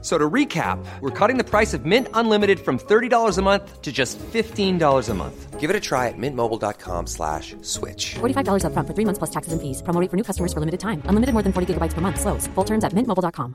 [0.00, 3.90] So to recap, we're cutting the price of Mint Unlimited from $30 a month to
[3.90, 5.58] just $15 a month.
[5.58, 8.14] Give it a try at mintmobile.com slash switch.
[8.20, 9.82] $45 upfront for three months plus taxes and fees.
[9.82, 11.02] Promo rate for new customers for limited time.
[11.10, 12.20] Unlimited more than 40 gigabytes per month.
[12.20, 12.46] Slows.
[12.54, 13.54] Full terms at mintmobile.com.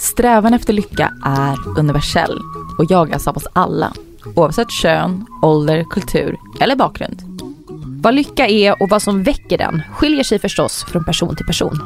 [0.00, 2.38] Strävan efter lycka är universell
[2.78, 3.92] och jagas av oss alla,
[4.36, 7.33] oavsett kön, ålder, kultur eller bakgrund.
[8.04, 11.80] Vad lycka är och vad som väcker den skiljer sig förstås från person till person.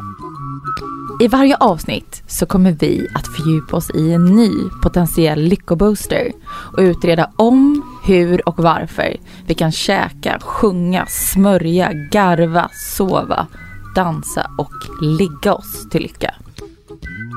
[1.20, 4.50] I varje avsnitt så kommer vi att fördjupa oss i en ny
[4.82, 6.32] potentiell lyckobooster
[6.72, 13.46] och utreda om, hur och varför vi kan käka, sjunga, smörja, garva, sova,
[13.94, 16.34] dansa och ligga oss till lycka.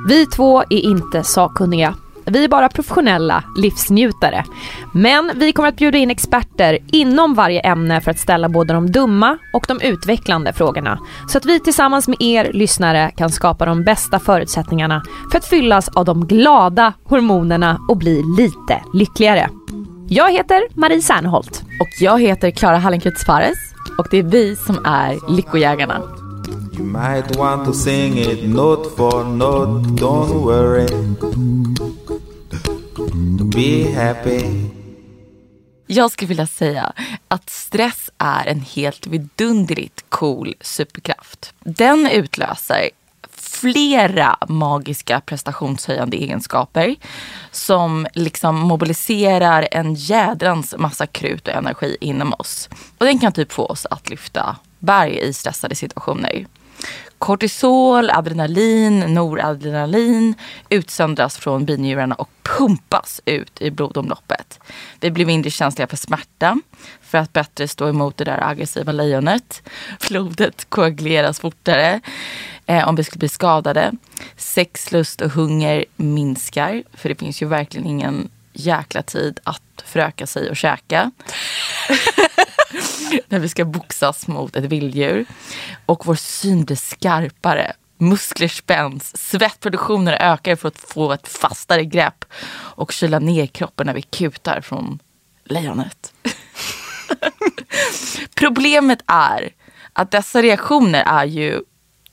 [0.08, 1.96] Vi två är inte sakkunniga.
[2.26, 4.46] Vi är bara professionella livsnjutare.
[4.94, 8.92] Men vi kommer att bjuda in experter inom varje ämne för att ställa både de
[8.92, 11.00] dumma och de utvecklande frågorna.
[11.28, 15.90] Så att vi tillsammans med er lyssnare kan skapa de bästa förutsättningarna för att fyllas
[15.90, 19.50] av de glada hormonerna och bli lite lyckligare.
[20.08, 21.64] Jag heter Marie Serneholt.
[21.82, 23.58] Och jag heter Klara Hallenkreutz Fares
[23.98, 26.02] och det är vi som är Lyckojägarna.
[26.74, 30.88] You might want to sing it note for note, don't worry.
[33.30, 34.42] Be happy.
[35.88, 36.94] Jag skulle vilja säga
[37.28, 41.54] att stress är en helt vidunderligt cool superkraft.
[41.60, 42.90] Den utlöser
[43.34, 46.96] flera magiska prestationshöjande egenskaper
[47.52, 52.70] som liksom mobiliserar en jädrans massa krut och energi inom oss.
[52.98, 56.46] Och den kan typ få oss att lyfta berg i stressade situationer.
[57.22, 60.36] Kortisol, adrenalin, noradrenalin
[60.70, 64.60] utsöndras från binjurarna och pumpas ut i blodomloppet.
[65.00, 66.60] Vi blir mindre känsliga för smärta
[67.02, 69.70] för att bättre stå emot det där aggressiva lejonet.
[70.10, 72.02] Blodet koaguleras fortare
[72.66, 73.92] eh, om vi skulle bli skadade.
[74.38, 80.50] Sexlust och hunger minskar för det finns ju verkligen ingen jäkla tid att föröka sig
[80.50, 81.12] och käka
[83.28, 85.26] när vi ska boxas mot ett vilddjur.
[85.86, 87.74] Och vår syn blir skarpare.
[87.98, 93.94] Muskler spänns, svettproduktionen ökar för att få ett fastare grepp och kyla ner kroppen när
[93.94, 95.00] vi kutar från
[95.44, 96.14] lejonet.
[98.36, 99.50] Problemet är
[99.94, 101.62] att dessa reaktioner är ju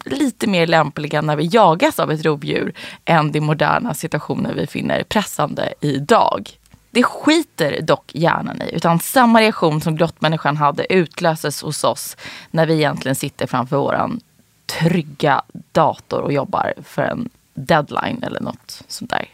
[0.05, 5.03] lite mer lämpliga när vi jagas av ett rovdjur än de moderna situationer vi finner
[5.03, 6.51] pressande idag.
[6.91, 12.17] Det skiter dock hjärnan i, utan samma reaktion som grottmänniskan hade utlöses hos oss
[12.51, 14.21] när vi egentligen sitter framför våran
[14.67, 19.29] trygga dator och jobbar för en deadline eller något sånt där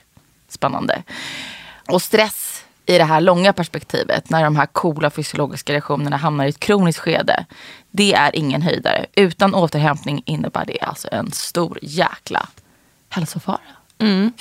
[0.48, 1.02] spännande.
[1.88, 6.48] Och stress i det här långa perspektivet, när de här coola fysiologiska reaktionerna hamnar i
[6.48, 7.46] ett kroniskt skede,
[7.90, 9.06] det är ingen höjdare.
[9.14, 12.48] Utan återhämtning innebär det alltså en stor jäkla
[13.08, 13.60] hälsofara.
[13.98, 14.32] Mm.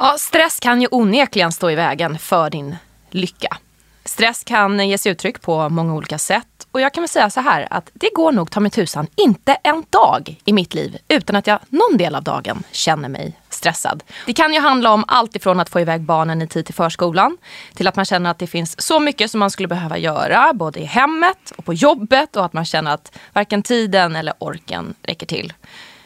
[0.00, 2.76] Ja, stress kan ju onekligen stå i vägen för din
[3.10, 3.56] lycka.
[4.04, 6.66] Stress kan ge sig uttryck på många olika sätt.
[6.70, 9.52] Och jag kan väl säga så här att det går nog ta mig tusan inte
[9.62, 14.02] en dag i mitt liv utan att jag någon del av dagen känner mig stressad.
[14.26, 17.38] Det kan ju handla om allt ifrån att få iväg barnen i tid till förskolan
[17.74, 20.80] till att man känner att det finns så mycket som man skulle behöva göra både
[20.80, 25.26] i hemmet och på jobbet och att man känner att varken tiden eller orken räcker
[25.26, 25.52] till.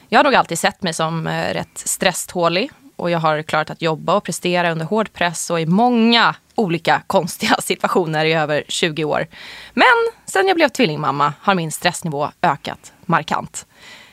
[0.09, 2.71] Jag har nog alltid sett mig som eh, rätt stresstålig
[3.03, 7.03] och jag har klarat att jobba och prestera under hård press och i många olika
[7.07, 9.27] konstiga situationer i över 20 år.
[9.75, 13.67] Men sen jag blev tvillingmamma har min stressnivå ökat markant.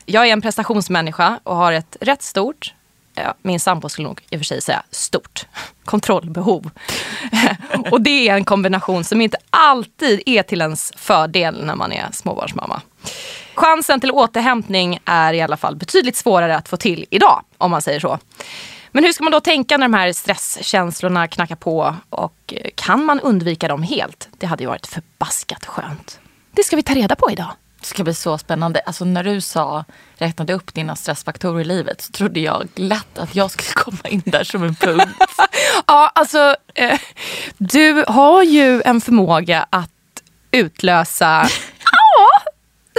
[0.06, 2.74] Jag är en prestationsmänniska och har ett rätt stort,
[3.42, 5.46] min sambo skulle nog i och för sig säga stort,
[5.86, 6.70] kontrollbehov.
[7.92, 12.08] och det är en kombination som inte alltid är till ens fördel när man är
[12.12, 12.82] småbarnsmamma.
[13.56, 17.82] Chansen till återhämtning är i alla fall betydligt svårare att få till idag, om man
[17.82, 18.20] säger så.
[18.92, 23.20] Men hur ska man då tänka när de här stresskänslorna knackar på och kan man
[23.20, 24.30] undvika dem helt?
[24.38, 26.20] Det hade ju varit förbaskat skönt.
[26.52, 27.52] Det ska vi ta reda på idag.
[27.80, 28.80] Det ska bli så spännande.
[28.80, 29.86] Alltså när du sa,
[30.18, 34.22] räknade upp dina stressfaktorer i livet så trodde jag lätt att jag skulle komma in
[34.26, 35.18] där som en punkt.
[35.88, 37.00] ja, alltså eh,
[37.58, 39.92] du har ju en förmåga att
[40.52, 41.48] utlösa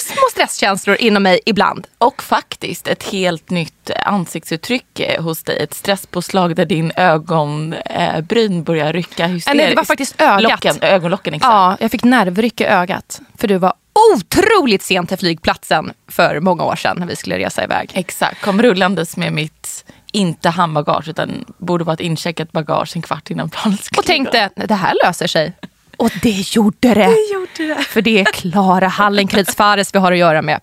[0.01, 1.87] små stresskänslor inom mig ibland.
[1.99, 5.59] Och faktiskt ett helt nytt ansiktsuttryck eh, hos dig.
[5.63, 9.57] Ett stresspåslag där din ögonbryn börjar rycka hysteriskt.
[9.57, 10.43] Nej, det var faktiskt ögat.
[10.43, 11.51] Locken, ögonlocken, exakt.
[11.51, 13.21] Ja, jag fick nervryck i ögat.
[13.39, 13.73] För du var
[14.15, 17.91] otroligt sent till flygplatsen för många år sedan när vi skulle resa iväg.
[17.95, 23.31] Exakt, kom rullandes med mitt, inte handbagage utan borde vara ett incheckat bagage en kvart
[23.31, 25.53] innan planet skulle Och tänkte, det här löser sig.
[26.01, 26.95] Och det gjorde det.
[26.95, 27.83] det gjorde det.
[27.83, 30.61] För det är Klara Hallenkrids Fares vi har att göra med.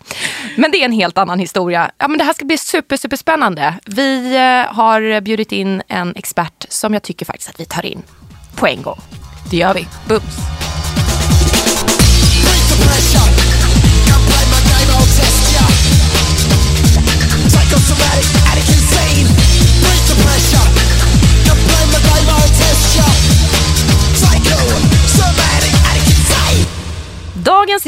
[0.56, 1.92] Men det är en helt annan historia.
[1.98, 3.74] Ja, men det här ska bli super, super spännande.
[3.86, 8.02] Vi eh, har bjudit in en expert som jag tycker faktiskt att vi tar in
[8.56, 9.00] på en gång.
[9.52, 9.88] Det gör vi.
[10.08, 10.67] Bums.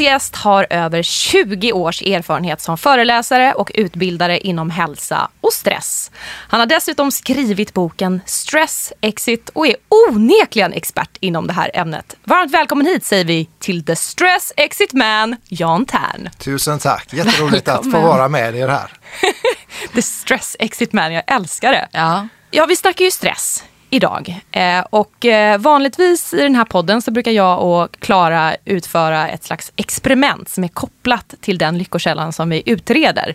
[0.00, 6.10] Gäst har över 20 års erfarenhet som föreläsare och utbildare inom hälsa och stress.
[6.48, 12.16] Han har dessutom skrivit boken Stress Exit och är onekligen expert inom det här ämnet.
[12.24, 16.30] Varmt välkommen hit säger vi till The Stress Exit Man, Jan Tern.
[16.38, 18.92] Tusen tack, jätteroligt att få vara med er här.
[19.94, 21.88] The Stress Exit Man, jag älskar det.
[21.92, 22.28] Ja.
[22.50, 24.40] Ja, vi snackar ju stress idag.
[24.50, 29.44] Eh, och eh, vanligtvis i den här podden så brukar jag och Klara utföra ett
[29.44, 33.34] slags experiment som är kopplat till den lyckokällan som vi utreder.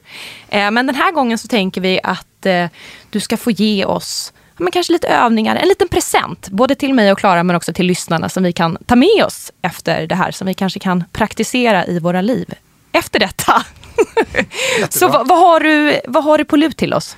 [0.50, 2.68] Eh, men den här gången så tänker vi att eh,
[3.10, 6.50] du ska få ge oss men kanske lite övningar, en liten present.
[6.50, 9.52] Både till mig och Klara men också till lyssnarna som vi kan ta med oss
[9.62, 10.32] efter det här.
[10.32, 12.54] Som vi kanske kan praktisera i våra liv
[12.92, 13.64] efter detta.
[14.90, 17.18] så vad, vad, har du, vad har du på lut till oss?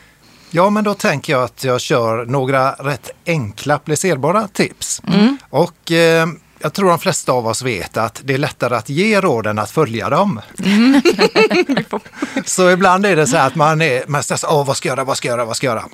[0.52, 5.02] Ja, men då tänker jag att jag kör några rätt enkla applicerbara tips.
[5.50, 6.28] Och eh,
[6.60, 9.72] jag tror de flesta av oss vet att det är lättare att ge råden att
[9.72, 10.42] följa dem.
[12.46, 14.98] så ibland är det så här att man är man stressar, Åh, vad ska jag
[14.98, 15.86] göra, vad ska jag göra, vad ska jag göra?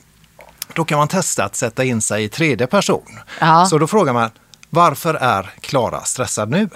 [0.73, 3.19] Då kan man testa att sätta in sig i tredje person.
[3.39, 3.65] Ja.
[3.65, 4.29] Så då frågar man,
[4.69, 6.69] varför är Klara stressad nu?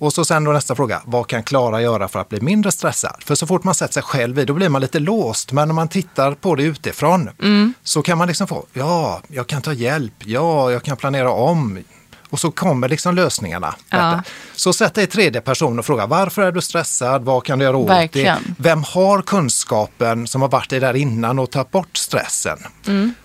[0.00, 3.16] Och så sen då nästa fråga, vad kan Klara göra för att bli mindre stressad?
[3.24, 5.52] För så fort man sätter sig själv i, då blir man lite låst.
[5.52, 7.30] Men om man tittar på det utifrån
[7.82, 11.78] så kan man liksom få, ja, jag kan ta hjälp, ja, jag kan planera om.
[12.30, 13.74] Och så kommer liksom lösningarna.
[13.90, 14.22] Ja.
[14.54, 17.24] Så sätt dig i tredje person och fråga, varför är du stressad?
[17.24, 17.94] Vad kan du göra åt det?
[17.94, 18.54] Verkligen.
[18.58, 22.58] Vem har kunskapen som har varit i där innan och tagit bort stressen?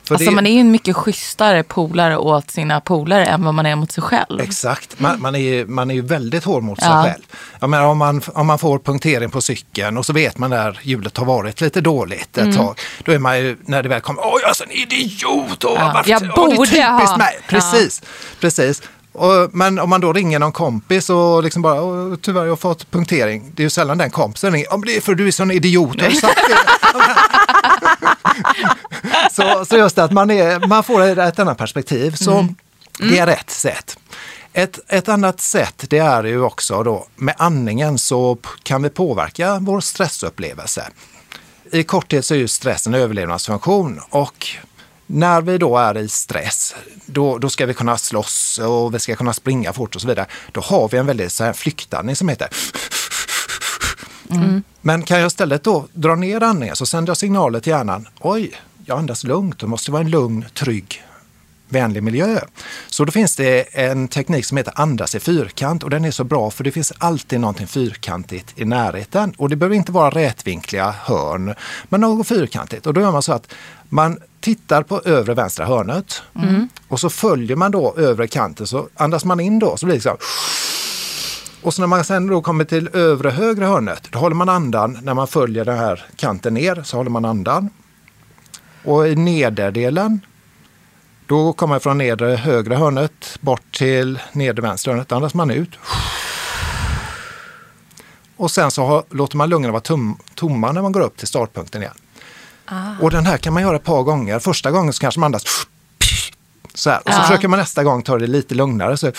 [0.07, 3.53] För Alltså det- man är ju en mycket schysstare polare åt sina polare än vad
[3.53, 4.39] man är mot sig själv.
[4.41, 7.03] Exakt, man, man, är ju, man är ju väldigt hård mot Ja.
[7.03, 7.23] sig själv.
[7.59, 10.79] Jag menar, om, man, om man får punktering på cykeln och så vet man när
[10.81, 12.49] hjulet har varit lite dåligt Mm.
[12.49, 12.79] ett tag.
[13.03, 15.63] Då är man ju, när det väl kommer, åh jag är en idiot!
[15.63, 17.39] Och varför, jag åh, det är borde typiskt ha." mig.
[17.47, 18.01] Precis,
[18.39, 18.81] precis.
[19.15, 22.55] Och, men om man då ringer någon kompis och liksom bara, åh, tyvärr jag har
[22.55, 23.51] fått punktering.
[23.55, 25.97] Det är ju sällan den kompisen ringer, men det är för du är sån idiot.
[29.31, 32.11] Så, så just det att man, är, man får ett, annat perspektiv.
[32.11, 32.47] Så
[32.99, 33.97] det är ett sätt.
[34.53, 39.57] Ett, ett annat sätt det är ju också då med andningen så kan vi påverka
[39.61, 40.87] vår stressupplevelse.
[41.71, 44.47] I korthet så är ju stress en överlevnadsfunktion och
[45.05, 46.75] när vi då är i stress,
[47.05, 50.25] då, då ska vi kunna slåss och vi ska kunna springa fort och så vidare.
[50.51, 52.49] Då har vi en väldigt så här flyktandning som heter
[54.85, 58.07] men kan jag istället då dra ner andningen så sänder jag signaler till hjärnan.
[58.19, 58.51] Oj,
[58.85, 59.59] jag andas lugnt.
[59.59, 61.03] Det måste vara en lugn, trygg,
[61.69, 62.39] vänlig miljö.
[62.87, 66.23] Så då finns det en teknik som heter andas i fyrkant och den är så
[66.23, 69.33] bra för det finns alltid någonting fyrkantigt i närheten.
[69.37, 71.55] Och det behöver inte vara rätvinkliga hörn,
[71.89, 72.85] men något fyrkantigt.
[72.85, 73.53] Och då gör man så att
[73.89, 76.21] man tittar på övre vänstra hörnet
[76.87, 80.01] och så följer man då övre kanten så andas man in då så blir det
[80.01, 80.17] så här
[81.61, 84.99] och så när man sen då kommer till övre högra hörnet, då håller man andan
[85.03, 87.69] när man följer den här kanten ner, så håller man andan.
[88.83, 90.19] Och i nederdelen,
[91.27, 95.69] då kommer man från nedre högra hörnet bort till nedre vänstra hörnet, andas man ut.
[98.37, 101.27] Och sen så har, låter man lungorna vara tum, tomma när man går upp till
[101.27, 101.93] startpunkten igen.
[103.01, 104.39] Och den här kan man göra ett par gånger.
[104.39, 105.43] Första gången så kanske man andas
[106.73, 106.99] så här.
[107.05, 107.23] Och så Ja.
[107.23, 108.97] försöker man nästa gång ta det lite lugnare.
[108.97, 109.11] Så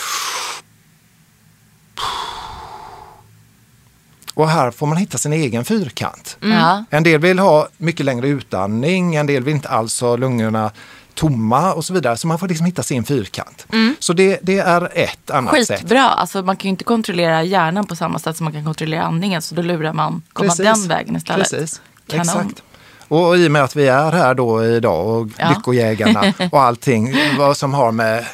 [4.35, 6.37] Och här får man hitta sin egen fyrkant.
[6.41, 6.85] Ja.
[6.91, 10.71] En del vill ha mycket längre utandning, en del vill inte alls ha lungorna
[11.15, 12.17] tomma och så vidare.
[12.17, 13.67] Så man får liksom hitta sin fyrkant.
[13.99, 15.79] Så det, det är ett annat sätt.
[15.81, 16.03] Skitbra.
[16.09, 19.43] Alltså, man kan ju inte kontrollera hjärnan på samma sätt som man kan kontrollera andningen.
[19.43, 21.51] Så då lurar man komma den vägen istället.
[21.51, 22.23] Precis, Kanon.
[22.27, 22.63] exakt.
[23.09, 25.49] Och i och med att vi är här då idag och Ja.
[25.49, 28.27] Lyckojägarna och allting vad som har med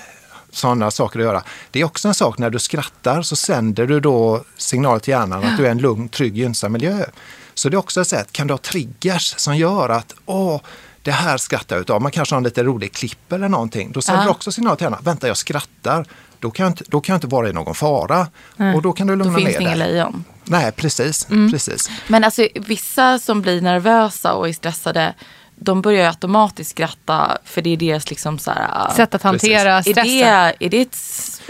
[0.50, 1.42] sådana saker att göra.
[1.70, 5.44] Det är också en sak när du skrattar så sänder du då signaler till hjärnan
[5.44, 7.04] att du är en lugn, trygg, gynnsam miljö.
[7.54, 10.60] Så det är också ett sätt, kan du ha triggers som gör att åh,
[11.02, 12.02] det här skrattar jag utav.
[12.02, 13.92] Man kanske har en lite rolig klipp eller någonting.
[13.92, 14.24] Då sänder Ja.
[14.24, 16.04] du också signal till hjärnan, vänta jag skrattar.
[16.38, 18.26] Då kan jag inte, då kan jag inte vara i någon fara.
[18.74, 19.78] Och då kan du Då lugna finns ner det inga dig.
[19.92, 20.24] lejon.
[20.44, 21.30] Nej, precis.
[21.30, 21.50] Mm.
[21.52, 21.90] precis.
[22.06, 25.14] Men alltså vissa som blir nervösa och är stressade,
[25.56, 29.72] de börjar ju automatiskt skratta för det är deras liksom så här, Sätt att hantera
[29.72, 30.04] är stressen.
[30.04, 30.96] det, är det ett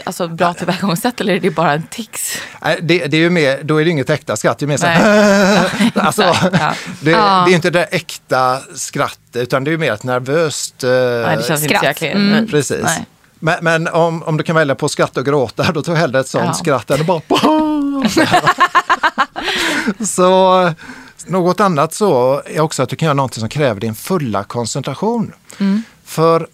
[0.04, 2.38] alltså, bra tillvägagångssätt eller är det bara en tics?
[2.62, 4.76] Nej, Det, det är ju mer, då är det inget äkta skratt, det är mer
[4.76, 6.74] så här, alltså, ja.
[7.00, 11.36] det, det är inte det äkta skratt utan det är mer ett nervöst eh, Nej,
[11.36, 11.82] det känns inte så skratt.
[11.82, 12.46] jäkla Mm.
[12.48, 12.82] Precis.
[12.82, 13.06] Nej.
[13.44, 16.20] Men, men om, om du kan välja på skratt och gråta, då tar jag hellre
[16.20, 16.54] ett sånt Ja.
[16.54, 17.20] skratt än bara
[20.06, 20.72] Så
[21.26, 25.32] något annat så är också att du kan göra någonting som kräver din fulla koncentration.
[26.04, 26.46] För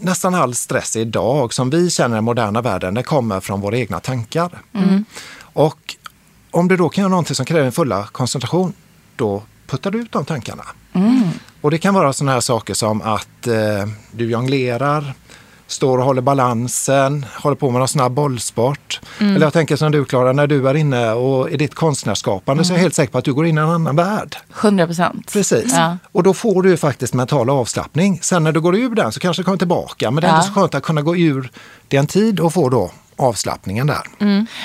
[0.00, 3.76] nästan all stress idag som vi känner i den moderna världen, den kommer från våra
[3.78, 4.50] egna tankar.
[5.52, 5.96] Och
[6.50, 8.72] om du då kan göra någonting som kräver din fulla koncentration,
[9.16, 10.64] då puttar du ut de tankarna.
[11.60, 15.14] Och det kan vara sådana här saker som att eh, du jonglerar,
[15.70, 19.00] står och håller balansen, håller på med någon snabb bollsport.
[19.18, 22.72] Eller jag tänker som du Klara, när du är inne och i ditt konstnärsskapande så
[22.72, 24.36] är jag helt säker på att du går in i en annan värld.
[24.60, 25.32] 100 procent.
[25.32, 25.72] Precis.
[25.76, 25.96] Ja.
[26.12, 28.18] Och då får du ju faktiskt mental avslappning.
[28.22, 30.10] Sen när du går ur den så kanske du kommer tillbaka.
[30.10, 30.46] Men det är ändå Ja.
[30.48, 31.50] så skönt att kunna gå ur
[31.88, 34.02] det en tid och få då avslappningen där.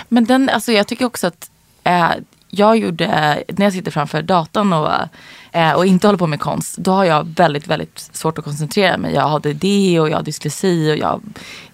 [0.09, 1.49] Men den, alltså jag tycker också att
[1.83, 2.09] eh,
[2.55, 3.07] jag gjorde,
[3.47, 4.91] när jag sitter framför datorn och,
[5.51, 8.97] eh, och inte håller på med konst, då har jag väldigt, väldigt svårt att koncentrera
[8.97, 9.13] mig.
[9.13, 9.65] Jag har ADD
[9.99, 11.21] och jag har dyslexi och jag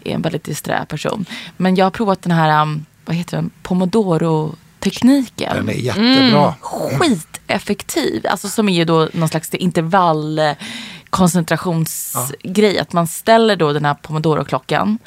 [0.03, 1.25] är en väldigt disträ person.
[1.57, 5.55] Men jag har provat den här, um, vad heter den, pomodoro-tekniken.
[5.55, 6.55] Den är jättebra.
[6.61, 8.25] skiteffektiv.
[8.27, 10.39] Alltså som är ju då någon slags intervall
[11.09, 12.79] koncentrationsgrej.
[12.79, 14.99] Att man ställer då den här pomodoro-klockan.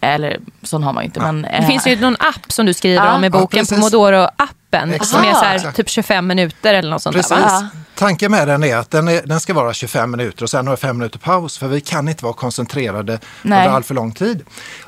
[0.00, 1.20] Eller sån har man ju inte.
[1.20, 3.14] Men, Det eh, finns ju någon app som du skriver Ja.
[3.14, 3.78] om i Ja, boken, precis.
[3.78, 4.92] Pomodoro-appen.
[4.92, 5.10] Exakt.
[5.10, 7.30] Som är så här, typ 25 minuter eller något sånt Precis.
[7.30, 7.40] där.
[7.40, 7.68] Va?
[7.94, 10.76] Tanken med den är att den, är, den ska vara 25 minuter och sen har
[10.76, 13.58] vi fem minuter paus för vi kan inte vara koncentrerade Nej.
[13.58, 14.44] under all för lång tid.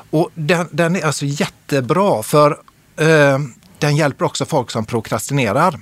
[0.09, 2.51] Och den, den är alltså jättebra för
[2.99, 3.39] eh,
[3.79, 5.79] den hjälper också folk som prokrastinerar.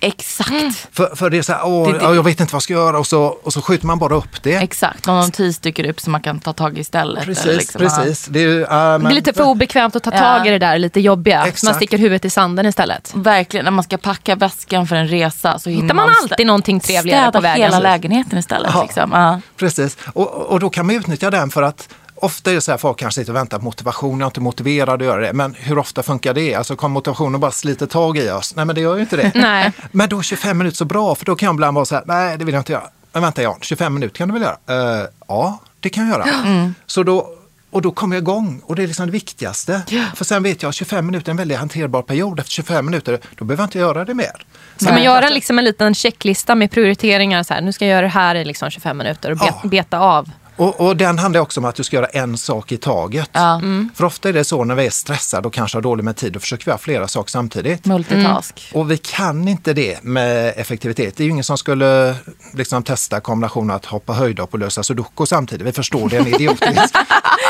[0.00, 0.88] Exakt.
[0.92, 2.62] För, för det är så här, åh, Det- det- ja, jag vet inte vad jag
[2.62, 4.54] ska göra och så, och så skjuter man bara upp det.
[4.54, 5.06] Exakt.
[5.06, 7.24] Någon notis dyker upp som man kan ta tag i istället.
[7.24, 8.26] Precis, eller liksom, precis.
[8.26, 10.18] Det är, ju, äh, Det men, blir lite för obekvämt att ta Ja.
[10.18, 11.36] tag i det där lite jobbiga.
[11.36, 11.76] Så man Exakt.
[11.76, 13.12] sticker huvudet i sanden istället.
[13.14, 13.64] Verkligen.
[13.64, 17.20] När man ska packa väskan för en resa så Hittar man stä- alltid någonting trevligare
[17.22, 17.62] städa på vägen.
[17.64, 18.70] hela lägenheten istället.
[18.74, 18.82] Ja.
[18.82, 19.10] Liksom.
[19.12, 19.40] Ja.
[19.56, 21.88] Precis, och, och då kan man utnyttja den för att
[22.20, 24.40] Ofta är det så här folk kanske sitter och väntar på motivation, jag är inte
[24.40, 25.32] motiverad att göra det.
[25.32, 26.54] Men hur ofta funkar det?
[26.54, 28.56] Alltså kommer motivationen bara sliter tag i oss?
[28.56, 29.32] Nej men det gör ju inte det.
[29.40, 29.72] Nej.
[29.92, 32.04] Men då är 25 minuter så bra för då kan jag ibland vara så här,
[32.06, 32.84] nej det vill jag inte göra.
[33.12, 35.00] Men vänta Jan, 25 minuter kan du väl göra?
[35.00, 36.72] "Eh, ja, det kan jag göra.
[36.86, 37.28] Så då,
[37.70, 39.82] och då kommer jag igång och det är liksom det viktigaste.
[40.14, 42.40] För sen vet jag att 25 minuter är en väldigt hanterbar period.
[42.40, 44.46] Efter 25 minuter, då behöver jag inte göra det mer.
[44.76, 47.42] Ska man göra liksom en liten checklista med prioriteringar?
[47.42, 49.68] Så här, nu ska jag göra det här i liksom 25 minuter och bet, Ja.
[49.68, 50.30] beta av.
[50.58, 53.30] Och, och den handlar också om att du ska göra en sak i taget.
[53.32, 53.60] Ja.
[53.94, 56.32] För ofta är det så när vi är stressade och kanske har dåligt med tid,
[56.32, 57.84] då försöker vi göra flera saker samtidigt.
[57.86, 58.70] Multitask.
[58.74, 61.16] Och vi kan inte det med effektivitet.
[61.16, 62.14] Det är ju ingen som skulle
[62.54, 65.66] liksom testa kombinationen att hoppa höjdhopp och lösa sudoku samtidigt.
[65.66, 66.96] Vi förstår det, är idiotiskt.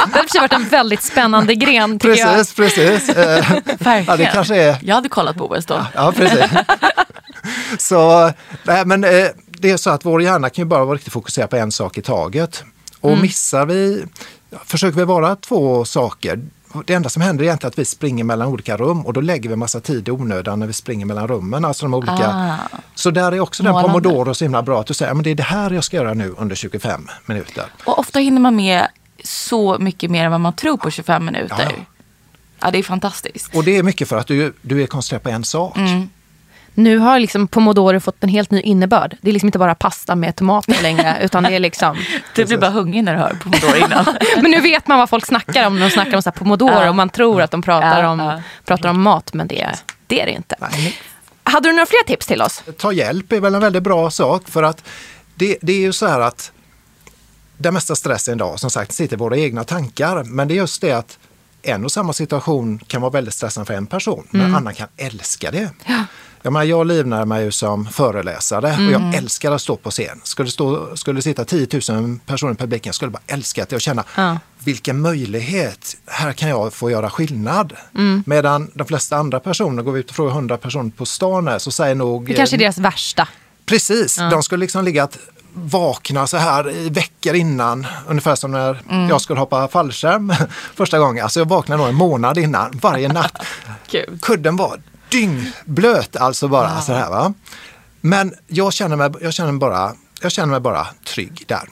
[0.06, 2.34] Det hade i och för sig varit en väldigt spännande gren tycker jag.
[2.34, 3.08] precis, precis.
[3.08, 4.04] Eh, Verkligen.
[4.06, 4.76] Ja, det kanske är...
[4.82, 5.86] Jag hade kollat på OS då.
[5.94, 6.50] Ja, precis.
[7.78, 11.12] så, nej, men eh, det är så att vår hjärna kan ju bara vara riktigt
[11.12, 12.64] fokuserad på en sak i taget.
[13.00, 13.22] Och Mm.
[13.22, 14.04] missar vi,
[14.64, 16.40] försöker vi vara två saker,
[16.86, 19.48] det enda som händer är egentligen att vi springer mellan olika rum och då lägger
[19.50, 21.64] vi massa tid i onödan när vi springer mellan rummen.
[21.64, 22.28] Alltså de olika.
[22.28, 22.56] Ah.
[22.94, 24.00] Så där är också den Målande.
[24.00, 26.14] pomodoro så himla bra att du säger att det är det här jag ska göra
[26.14, 27.64] nu under 25 minuter.
[27.84, 28.88] Och ofta hinner man med
[29.24, 31.68] så mycket mer än vad man tror på 25 minuter.
[31.78, 31.84] Ja.
[32.60, 33.54] Ja, det är fantastiskt.
[33.56, 35.76] Och det är mycket för att du, du är koncentrerad på en sak.
[35.76, 36.08] Mm.
[36.78, 39.16] Nu har liksom pomodoro fått en helt ny innebörd.
[39.20, 41.18] Det är liksom inte bara pasta med tomater längre.
[41.22, 41.96] utan det är liksom...
[42.34, 44.04] Du blir bara hungrig när du hör pomodoro innan.
[44.42, 45.80] Men nu vet man vad folk snackar om.
[45.80, 46.88] De snackar om så här pomodoro Ja.
[46.88, 48.42] och man tror att de pratar, Ja, om, ja.
[48.64, 49.32] pratar om mat.
[49.34, 49.68] Men det,
[50.06, 50.56] det är det inte.
[50.60, 50.96] Nej.
[51.42, 52.62] Hade du några fler tips till oss?
[52.78, 54.84] ta hjälp är väl en väldigt bra sak för att
[55.34, 56.52] det, det är ju så här att
[57.56, 60.24] den mesta stressen idag som sagt sitter i våra egna tankar.
[60.24, 61.18] Men det är just det att
[61.62, 64.88] en och samma situation kan vara väldigt stressande för en person, men en annan kan
[64.96, 65.70] älska det.
[66.48, 70.20] Jag, menar, jag livnär mig ju som föreläsare och jag älskar att stå på scen.
[70.24, 73.80] Skulle, stå, skulle sitta 10 000 personer i publiken skulle jag bara älska det och
[73.80, 74.38] känna Ja.
[74.58, 77.72] vilken möjlighet, här kan jag få göra skillnad.
[78.26, 81.58] Medan de flesta andra personer, går vi ut och frågar 100 personer på stan här,
[81.58, 82.26] så säger nog...
[82.26, 83.28] Det kanske är deras värsta.
[83.66, 85.18] Precis, de skulle liksom ligga att
[85.54, 90.34] vakna så här i veckor innan, ungefär som när jag skulle hoppa fallskärm
[90.74, 91.24] första gången.
[91.24, 93.46] Alltså jag vaknade nog en månad innan, varje natt.
[94.22, 97.34] Kudden var dyngblöt alltså bara så här va.
[98.00, 101.68] Men jag känner, mig, jag, känner mig bara, jag känner mig bara trygg där.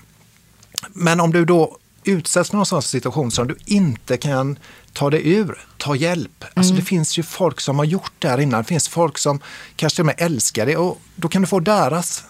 [0.92, 4.58] Men om du då utsätts för någon sån situation som du inte kan
[4.92, 6.44] ta dig ur, ta hjälp.
[6.54, 8.62] Alltså det finns ju folk som har gjort det här innan.
[8.62, 9.40] Det finns folk som
[9.76, 12.24] kanske till och med älskar det och då kan du få deras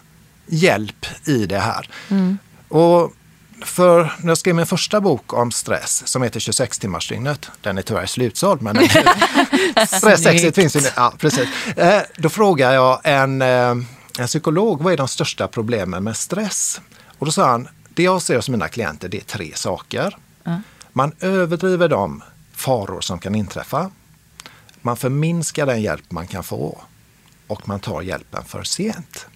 [0.47, 1.89] hjälp i det här.
[2.67, 3.13] Och
[3.61, 7.81] för när jag skrev min första bok om stress som heter 26 timmarsdygnet, den är
[7.81, 10.89] tyvärr slutsåld men den Stressexit finns ju nu.
[10.95, 11.49] Ja, precis.
[11.75, 13.75] Eh, då frågar jag en, eh,
[14.19, 16.81] en psykolog, vad är de största problemen med stress?
[17.17, 20.17] Och då sa han, det jag ser hos mina klienter det är tre saker.
[20.93, 22.23] Man överdriver de
[22.53, 23.91] faror som kan inträffa.
[24.81, 26.81] Man förminskar den hjälp man kan få
[27.47, 29.27] och man tar hjälpen för sent.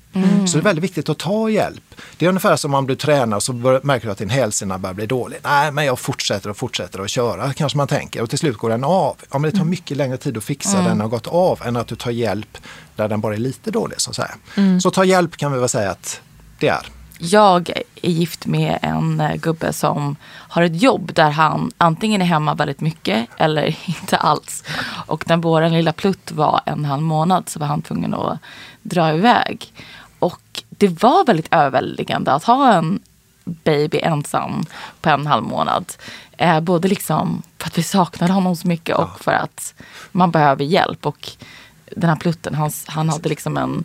[0.47, 1.95] Så det är väldigt viktigt att ta hjälp.
[2.17, 3.53] Det är ungefär som om du tränar och så
[3.83, 5.39] märker du att din hälsena börjar bli dålig.
[5.43, 8.21] Nej, men jag fortsätter och fortsätter att köra, kanske man tänker.
[8.21, 9.15] Och till slut går den av.
[9.31, 11.87] Ja, men det tar mycket längre tid att fixa den har gått av än att
[11.87, 12.57] du tar hjälp
[12.95, 14.01] där den bara är lite dålig.
[14.01, 14.79] Så, att säga.
[14.79, 16.21] så ta hjälp kan vi väl säga att
[16.59, 16.85] det är.
[17.23, 17.69] Jag
[18.01, 22.53] är gift med en eh, gubbe som har ett jobb där han antingen är hemma
[22.53, 24.63] väldigt mycket eller inte alls.
[25.07, 28.37] Och när vår lilla plutt var en halv månad så var han tvungen att
[28.81, 29.73] dra iväg.
[30.21, 32.99] Och det var väldigt överväldigande att ha en
[33.43, 34.65] baby ensam
[35.01, 35.85] på en halv månad.
[36.37, 39.73] Eh, både liksom för att vi saknade honom så mycket och för att
[40.11, 41.05] man behöver hjälp.
[41.05, 41.29] Och
[41.95, 43.83] den här plutten, han, han hade liksom en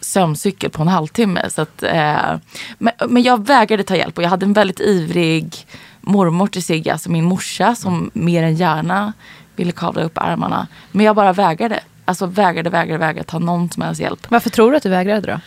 [0.00, 1.50] sömncykel på en halvtimme.
[1.50, 2.36] Så att, eh,
[2.78, 5.66] men, men jag vägrade ta hjälp och jag hade en väldigt ivrig
[6.00, 9.12] mormor till Sigge, alltså min morsa som mer än gärna
[9.56, 10.66] ville kavla upp armarna.
[10.92, 11.80] Men jag bara vägrade.
[12.04, 14.26] Alltså vägrade, vägrade, vägrade ta någon som helst hjälp.
[14.28, 15.40] Varför tror du att du vägrade då?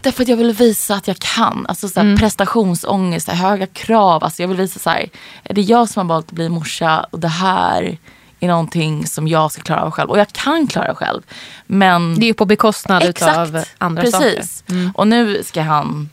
[0.00, 1.66] Därför att jag vill visa att jag kan.
[1.68, 4.24] Alltså såhär, prestationsångest, såhär, höga krav.
[4.24, 5.08] Alltså jag vill visa så här,
[5.44, 7.98] är det jag som har valt att bli morsa och det här
[8.40, 10.10] är någonting som jag ska klara av själv.
[10.10, 11.22] Och jag kan klara det själv.
[11.66, 14.58] Men Det är ju på bekostnad Exakt, av andra precis.
[14.58, 14.90] saker.
[14.94, 16.10] Och nu ska han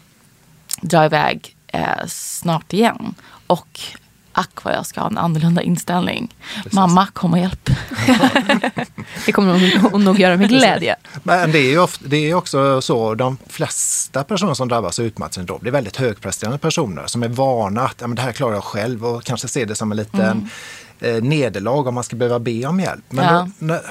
[0.81, 3.15] dra iväg eh, snart igen.
[3.47, 3.79] Och
[4.33, 6.35] ack vad jag ska ha en annorlunda inställning.
[6.71, 7.69] Mamma, kom och hjälp.
[9.25, 10.95] Det kommer hon nog göra med glädje.
[11.23, 15.05] Men det är ju ofta, det är också så, de flesta personer som drabbas av
[15.05, 18.53] utmattningssyndrom, det är väldigt högpresterande personer som är vana att ja, men det här klarar
[18.53, 20.49] jag själv och kanske ser det som en liten
[20.99, 23.03] eh, nederlag om man ska behöva be om hjälp.
[23.09, 23.49] Men Ja.
[23.59, 23.81] då, när,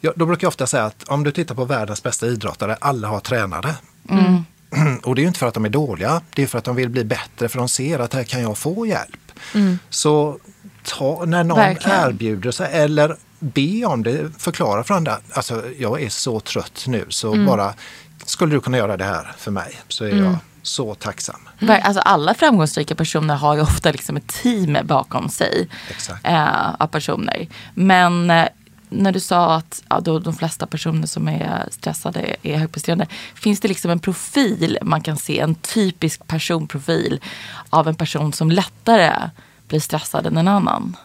[0.00, 3.08] ja, då brukar jag ofta säga att om du tittar på världens bästa idrottare, alla
[3.08, 3.74] har tränare.
[5.02, 6.76] Och det är ju inte för att de är dåliga, det är för att de
[6.76, 9.32] vill bli bättre för de ser att här kan jag få hjälp.
[9.90, 10.38] Så
[10.84, 12.00] ta, när någon Verkligen.
[12.08, 15.18] erbjuder sig eller be om det, förklara för andra.
[15.32, 17.74] Alltså jag är så trött nu så bara
[18.26, 21.40] skulle du kunna göra det här för mig så är jag så tacksam.
[21.58, 25.68] Ver- Alltså alla framgångsrika personer har ju ofta liksom ett team bakom sig.
[25.90, 26.26] Exakt.
[26.26, 27.48] Eh, av personer.
[27.74, 28.48] Men eh,
[28.88, 33.06] när du sa att ja, då, de flesta personer som är stressade är högpresterande.
[33.34, 35.40] Finns det liksom en profil man kan se?
[35.40, 37.20] En typisk personprofil
[37.70, 39.30] av en person som lättare
[39.68, 40.96] blir stressad än en annan?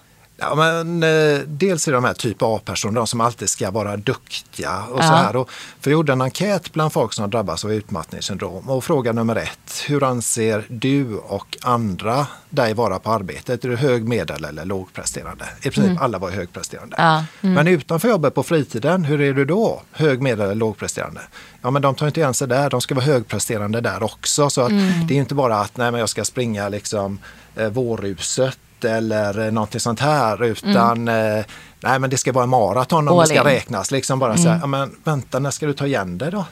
[0.41, 3.97] Ja, men, eh, dels är det de här typ A-personer, de som alltid ska vara
[3.97, 4.83] duktiga.
[4.91, 5.15] Och så Ja.
[5.15, 5.35] här.
[5.35, 8.69] Och, för jag gjorde en enkät bland folk som har drabbats av utmattningssyndrom.
[8.69, 13.65] Och fråga nummer ett, hur anser du och andra dig vara på arbetet?
[13.65, 15.45] Är du hög, medel eller lågpresterande?
[15.61, 16.95] I princip alla var högpresterande.
[16.99, 17.23] Ja.
[17.41, 19.81] Men utanför jobbet på fritiden, hur är du då?
[19.91, 21.21] Hög, medel eller lågpresterande?
[21.61, 24.49] Ja, men de tar inte igen sig där, de ska vara högpresterande där också.
[24.49, 24.71] Så att
[25.07, 27.19] det är inte bara att nej, men jag ska springa liksom,
[27.55, 31.45] eh, vårruset eller eh, någonting sånt här utan eh,
[31.79, 33.43] nej men det ska vara en maraton om All det ska in.
[33.43, 33.91] räknas.
[33.91, 36.45] Liksom bara så här, ja, men vänta när ska du ta igen dig då?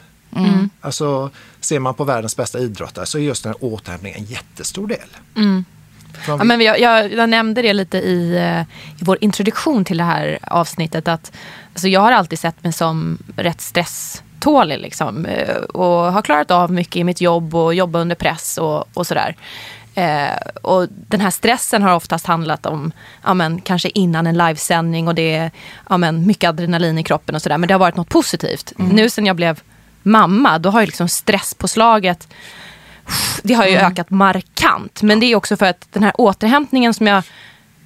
[0.80, 4.86] Alltså ser man på världens bästa idrottare så är just den här återhämtningen en jättestor
[4.86, 5.08] del.
[5.36, 5.64] Om
[6.26, 8.60] Ja, men jag, jag, jag nämnde det lite i, eh,
[9.00, 11.08] i vår introduktion till det här avsnittet.
[11.08, 11.32] Att,
[11.72, 14.78] alltså jag har alltid sett mig som rätt stresstålig.
[14.78, 18.96] Liksom, eh, och har klarat av mycket i mitt jobb och jobba under press och,
[18.96, 19.36] och sådär.
[19.98, 22.92] Eh, och den här stressen har oftast handlat om
[23.24, 25.50] ja, men, kanske innan en livesändning och det är
[25.88, 27.58] ja, men, mycket adrenalin i kroppen och sådär.
[27.58, 28.72] Men det har varit något positivt.
[28.76, 29.60] Nu sen jag blev
[30.02, 32.28] mamma, då har ju liksom stresspåslaget
[33.42, 35.02] det har ju ökat markant.
[35.02, 37.22] Men det är också för att den här återhämtningen som jag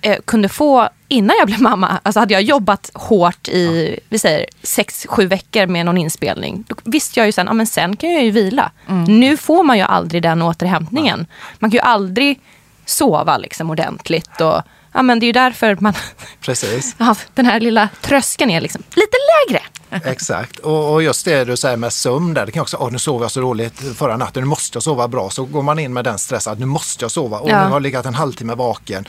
[0.01, 2.01] eh, kunde få innan jag blev mamma.
[2.03, 6.64] Alltså hade jag jobbat hårt i, vi säger sex, sju veckor med någon inspelning.
[6.68, 8.70] Då visste jag ju sen, ja men sen kan jag ju vila.
[9.09, 11.27] Nu får man ju aldrig den återhämtningen.
[11.59, 12.40] Man kan ju aldrig
[12.87, 14.40] sova liksom ordentligt.
[14.40, 15.92] Och, ja men det är ju därför man,
[16.40, 16.94] Precis.
[16.98, 19.16] ja, den här lilla tröskeln är liksom lite
[19.48, 19.62] lägre.
[20.11, 20.59] exakt.
[20.59, 23.22] Och, och just det du säger med sömn där, det kan också, åh nu sov
[23.22, 25.31] jag så dåligt förra natten, nu måste jag sova bra.
[25.31, 27.59] Så går man in med den stressen, att nu måste jag sova, och Ja.
[27.59, 29.05] nu har jag legat en halvtimme vaken.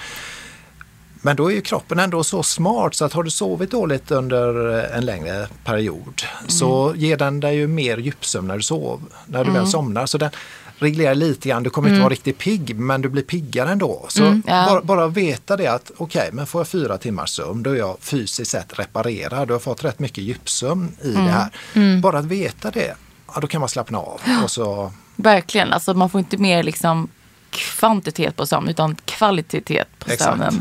[1.25, 4.55] Men då är ju kroppen ändå så smart så att har du sovit dåligt under
[4.93, 9.51] en längre period så ger den dig ju mer djupsömn när du sov, när du
[9.51, 10.05] väl somnar.
[10.05, 10.29] Så den
[10.77, 14.05] reglerar lite grann, du kommer inte vara riktigt pigg men du blir piggare ändå.
[14.09, 14.65] Så ja.
[14.65, 17.97] bara, bara veta det att okej, men får jag fyra timmars sömn då är jag
[17.99, 19.47] fysiskt sett reparerad.
[19.47, 21.49] Du har fått rätt mycket djupsömn i det här.
[22.01, 22.95] Bara att veta det,
[23.33, 24.21] ja, då kan man slappna av.
[24.43, 27.07] Och så, Verkligen, alltså man får inte mer liksom
[27.49, 30.55] kvantitet på sömn utan kvalitet på Exakt.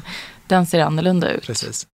[0.53, 1.47] Den ser annorlunda ut.
[1.47, 1.87] precis.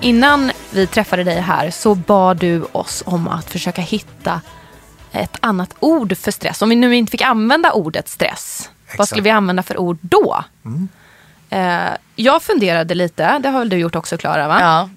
[0.00, 4.40] Innan vi träffade dig här så bad du oss om att försöka hitta
[5.12, 6.62] ett annat ord för stress.
[6.62, 9.08] Om vi nu inte fick använda ordet stress, vad Exakt.
[9.08, 10.44] skulle vi använda för ord då?
[11.50, 14.48] Eh, jag funderade lite, det har väl du gjort också Klara?
[14.48, 14.58] Va?
[14.60, 14.88] Ja,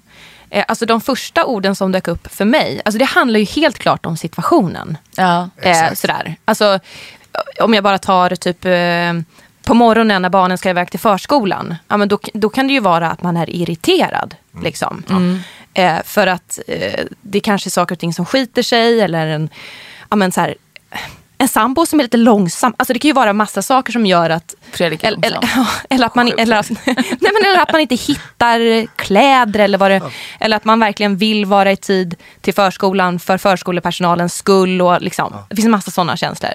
[0.50, 3.78] Eh, alltså de första orden som dök upp för mig, alltså det handlar ju helt
[3.78, 4.98] klart om situationen.
[5.16, 6.34] ja, Eh, sådär.
[6.44, 6.78] Alltså,
[7.60, 9.12] om jag bara tar typ eh,
[9.62, 11.74] på morgonen när barnen ska iväg till förskolan.
[11.88, 14.34] Ja, men då, då kan det ju vara att man är irriterad.
[14.62, 15.02] Liksom.
[15.74, 19.48] Eh, för att eh, det är kanske saker och ting som skiter sig eller en,
[20.10, 20.54] ja, men så här,
[21.40, 22.74] en sambo som är lite långsam.
[22.76, 25.66] Alltså det kan ju vara massa saker som gör att Fredrik är eller, eller, långsam.
[25.90, 29.90] eller, att man, eller, att, nej, men, eller att man inte hittar kläder eller, vad
[29.90, 30.02] det,
[30.40, 34.82] eller att man verkligen vill vara i tid till förskolan för förskolepersonalens skull.
[34.82, 36.52] Och liksom, Det finns en massa sådana känslor.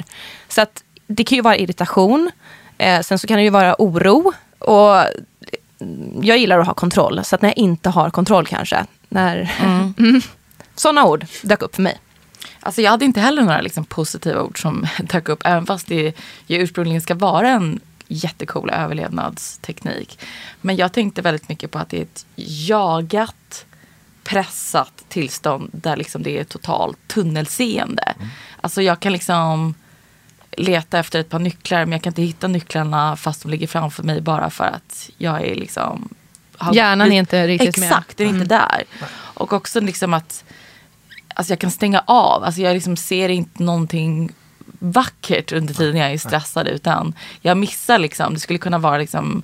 [0.49, 2.31] Så att det kan ju vara irritation.
[2.77, 4.33] Eh, sen så kan det ju vara oro.
[4.59, 5.03] Och
[6.21, 7.21] jag gillar att ha kontroll.
[7.23, 8.85] Så att när jag inte har kontroll kanske.
[9.09, 10.21] När, mm.
[10.75, 11.99] Sådana ord dök upp för mig.
[12.59, 15.41] Alltså jag hade inte heller några liksom positiva ord som dök upp.
[15.45, 20.19] Även fast det ju ursprungligen ska vara en jättecool överlevnadsteknik.
[20.61, 23.65] Men jag tänkte väldigt mycket på att det är ett jagat,
[24.23, 28.13] pressat tillstånd där liksom det är totalt tunnelseende.
[28.61, 29.75] Alltså jag kan liksom
[30.57, 34.03] leta efter ett par nycklar men jag kan inte hitta nycklarna fast de ligger framför
[34.03, 36.09] mig bara för att jag är liksom
[36.57, 37.89] har- Hjärnan är inte riktigt med.
[37.89, 38.83] Exakt, den är inte där.
[39.15, 40.43] Och också liksom att
[41.35, 42.43] alltså jag kan stänga av.
[42.43, 44.31] Alltså jag liksom ser inte någonting
[44.79, 48.33] vackert under tiden jag är stressad utan jag missar liksom.
[48.33, 49.43] Det skulle kunna vara liksom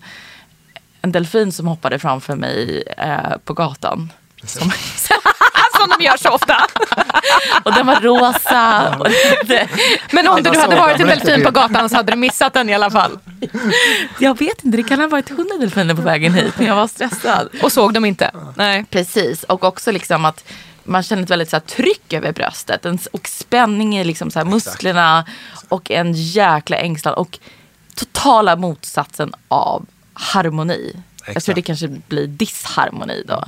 [1.01, 4.13] en delfin som hoppade framför mig eh, på gatan.
[4.43, 4.71] Som,
[5.79, 6.55] Som de gör så ofta.
[7.63, 8.95] och den var rosa.
[8.99, 9.07] Och
[9.45, 9.67] det,
[10.11, 12.73] Men om du hade varit en delfin på gatan så hade du missat den i
[12.73, 13.19] alla fall.
[14.19, 16.87] jag vet inte, det kan ha varit hundra delfiner på vägen hit men jag var
[16.87, 17.49] stressad.
[17.63, 18.31] Och såg dem inte.
[18.55, 18.85] Nej.
[18.89, 20.43] Precis, och också liksom att
[20.83, 24.39] man känner ett väldigt så här, tryck över bröstet en, och spänning i liksom, så
[24.39, 25.25] här, musklerna
[25.69, 27.39] och en jäkla ängslan och
[27.95, 30.93] totala motsatsen av harmoni.
[30.93, 31.55] Jag tror Exakt.
[31.55, 33.43] det kanske blir disharmoni då.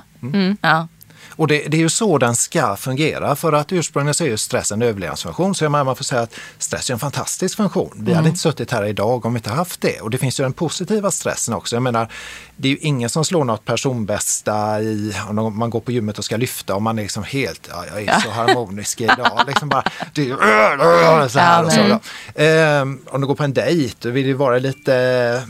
[0.61, 0.87] Ja.
[1.35, 4.37] Och det, det är ju så den ska fungera för att ursprungligen så är ju
[4.37, 5.55] stress en överlevnadsfunktion.
[5.55, 7.91] Så jag menar, man får säga att stress är en fantastisk funktion.
[7.95, 10.01] Vi hade inte suttit här idag om vi inte haft det.
[10.01, 11.75] Och det finns ju den positiva stressen också.
[11.75, 12.07] Jag menar,
[12.55, 16.25] det är ju ingen som slår något personbästa i, om man går på gymmet och
[16.25, 19.41] ska lyfta och man är liksom helt, ja, jag är så harmonisk idag.
[19.47, 20.37] Liksom bara, det är, ju-
[21.29, 21.81] så här och så.
[21.87, 21.99] Då.
[22.43, 25.43] Ehm, om du går på en dejt, då vill du vara lite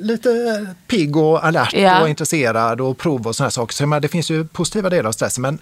[0.00, 2.02] lite pigg och alert Ja.
[2.02, 3.74] och intresserad och prova och sådana saker.
[3.74, 5.58] Så menar, det finns ju positiva delar av stressen men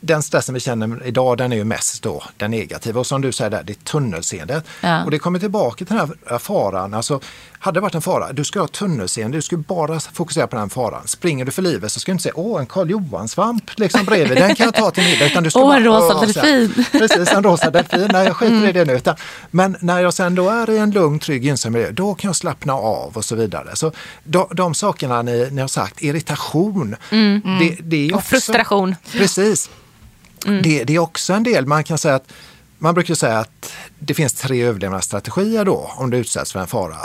[0.00, 3.32] den stressen vi känner idag den är ju mest då den negativa och som du
[3.32, 4.64] säger där, det är tunnelseendet.
[4.80, 5.04] Ja.
[5.04, 6.94] Och det kommer tillbaka till den här faran.
[6.94, 7.20] Alltså,
[7.58, 10.70] hade det varit en fara, du ska ha tunnelseende, du ska bara fokusera på den
[10.70, 11.06] faran.
[11.06, 14.38] Springer du för livet så ska du inte säga åh en Karl Johan-svamp liksom bredvid,
[14.38, 15.26] den kan jag ta till middag.
[15.26, 16.84] Utan du ska Åh, en rosa delfin.
[16.92, 18.08] Precis, en rosa delfin.
[18.12, 18.92] Nej, jag skiter i det nu.
[18.92, 19.16] Utan,
[19.50, 22.36] men när jag sen då är i en lugn, trygg, gynnsam miljö, då kan jag
[22.36, 23.76] slappna av och så vidare.
[23.76, 23.92] Så
[24.24, 26.96] de, de sakerna ni, ni har sagt, irritation,
[27.60, 28.94] det, det är Och också, frustration.
[29.12, 29.70] Precis.
[30.62, 32.32] Det, det är också en del, man kan säga att
[32.78, 36.96] man brukar säga att det finns tre överlevnadsstrategier då om du utsätts för en fara.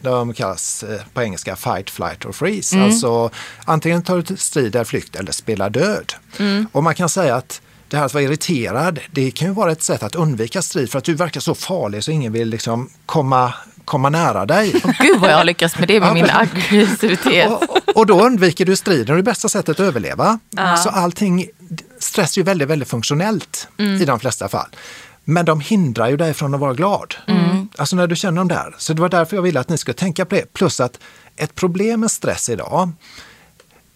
[0.00, 2.80] De kallas eh, på engelska fight, flight or freeze.
[2.82, 3.30] Alltså
[3.64, 6.12] antingen tar du strid eller flykt eller spelar död.
[6.72, 9.82] Och man kan säga att det här att vara irriterad, det kan ju vara ett
[9.82, 13.54] sätt att undvika strid för att du verkar så farlig så ingen vill liksom komma,
[13.84, 14.72] komma nära dig.
[15.00, 17.50] Gud vad jag har lyckats med det med Ja, min aggressivitet.
[17.50, 20.38] Och, och då undviker du striden och det bästa sättet att överleva.
[20.84, 21.46] Så allting,
[22.02, 23.68] stress är ju väldigt, väldigt funktionellt
[24.00, 24.68] i de flesta fall.
[25.24, 27.14] Men de hindrar ju dig från att vara glad.
[27.76, 28.74] Alltså när du känner dem där.
[28.78, 30.52] Så det var därför jag ville att ni skulle tänka på det.
[30.52, 30.98] Plus att
[31.36, 32.90] ett problem med stress idag,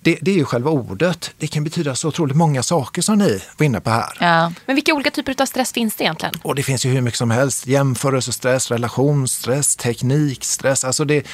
[0.01, 1.31] det, det är ju själva ordet.
[1.38, 4.16] Det kan betyda så otroligt många saker som ni var inne på här.
[4.21, 4.53] Ja.
[4.66, 6.35] Men vilka olika typer av stress finns det egentligen?
[6.42, 7.66] Och det finns ju hur mycket som helst.
[7.66, 10.85] Jämförelsestress, relationsstress, teknikstress.
[10.85, 11.27] Alltså det,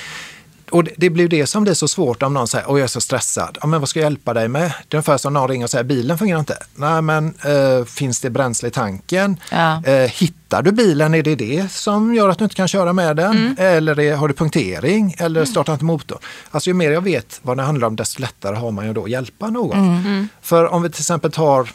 [0.73, 2.87] och det, det blir det som blir så svårt om någon säger att jag är
[2.87, 3.59] så stressad.
[3.61, 4.63] Ja, men vad ska jag hjälpa dig med?
[4.63, 6.59] Det är ungefär som någon ringer och säger bilen fungerar inte.
[6.75, 9.37] Nej, men eh, finns det bränsle i tanken?
[9.51, 9.85] Ja.
[9.85, 11.15] Eh, hittar du bilen?
[11.15, 13.57] Är det det som gör att du inte kan köra med den?
[13.59, 15.15] Eller är, har du punktering?
[15.19, 16.19] Eller startar inte motorn?
[16.51, 19.05] Alltså ju mer jag vet vad det handlar om desto lättare har man ju då
[19.05, 20.29] att hjälpa någon.
[20.43, 21.71] För om vi till exempel tar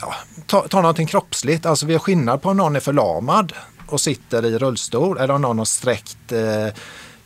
[0.00, 0.14] ja,
[0.46, 1.66] ta, ta någonting kroppsligt.
[1.66, 3.52] Alltså vi har skillnad på om någon är förlamad
[3.86, 6.66] och sitter i rullstol eller om någon har sträckt, eh,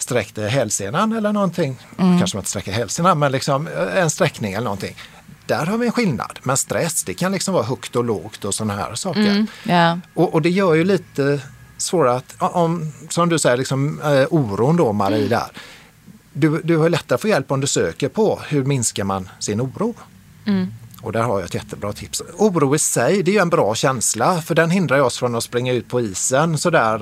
[0.06, 1.76] sträckt eh, hälsenan eller någonting.
[2.18, 4.96] Kanske man inte sträcker hälsenan men liksom eh, en sträckning eller någonting.
[5.46, 6.38] Där har vi en skillnad.
[6.42, 9.46] Men stress det kan liksom vara högt och lågt och sådana här saker.
[9.64, 9.98] Ja.
[10.14, 11.40] Och, och det gör ju lite
[11.76, 15.46] svårare att, om, som du säger, liksom, eh, oron då Marie där.
[16.32, 19.60] Du, du har lättare att få hjälp om du söker på hur minskar man sin
[19.60, 19.94] oro.
[21.06, 22.22] Och där har jag ett jättebra tips.
[22.36, 25.44] Oro i sig, det är ju en bra känsla för den hindrar oss från att
[25.44, 26.94] springa ut på isen sådär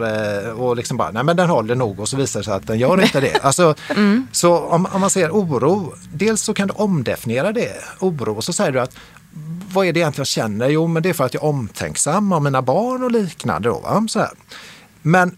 [0.47, 2.67] eh, och liksom bara, nej men den håller nog och så visar det sig att
[2.67, 3.38] den gör inte det.
[3.45, 3.75] Alltså,
[4.33, 8.53] Så om, om man ser oro, dels så kan du omdefiniera det, oro, och så
[8.53, 8.97] säger du att
[9.73, 10.69] vad är det egentligen jag känner?
[10.69, 13.69] Jo, men det är för att jag är omtänksam om mina barn och liknande.
[13.69, 14.07] Då, va?
[14.09, 14.31] Så här.
[15.03, 15.37] Men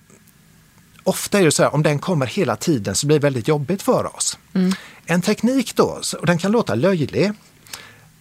[1.05, 3.83] ofta är det så här, om den kommer hela tiden så blir det väldigt jobbigt
[3.83, 4.39] för oss.
[5.07, 7.33] En teknik då, och den kan låta löjlig,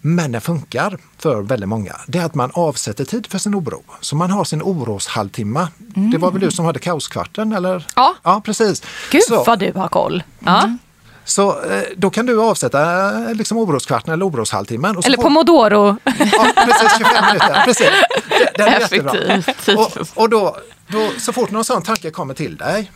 [0.06, 1.96] men den funkar för väldigt många.
[2.08, 3.84] Det är att man avsätter tid för sin oro.
[4.02, 5.68] Så man har sin oroshalvtimma.
[6.12, 7.54] Det var väl du som hade kaoskvarten?
[7.54, 7.88] Eller?
[7.96, 8.16] Ja.
[8.24, 8.84] Ja, precis.
[9.12, 10.24] Gud så, vad du har koll.
[10.40, 10.78] Ja.
[11.24, 14.98] så eh, då kan du avsätta eh, liksom oroskvarten eller oroshalvtimmen.
[15.06, 15.98] Eller pomodoro.
[16.04, 17.62] Ja, precis, 25 minuter.
[17.66, 17.90] Precis.
[18.30, 19.44] Det, det är jättebra.
[19.78, 22.92] Och, och då, då, så fort någon sån tanke kommer till dig,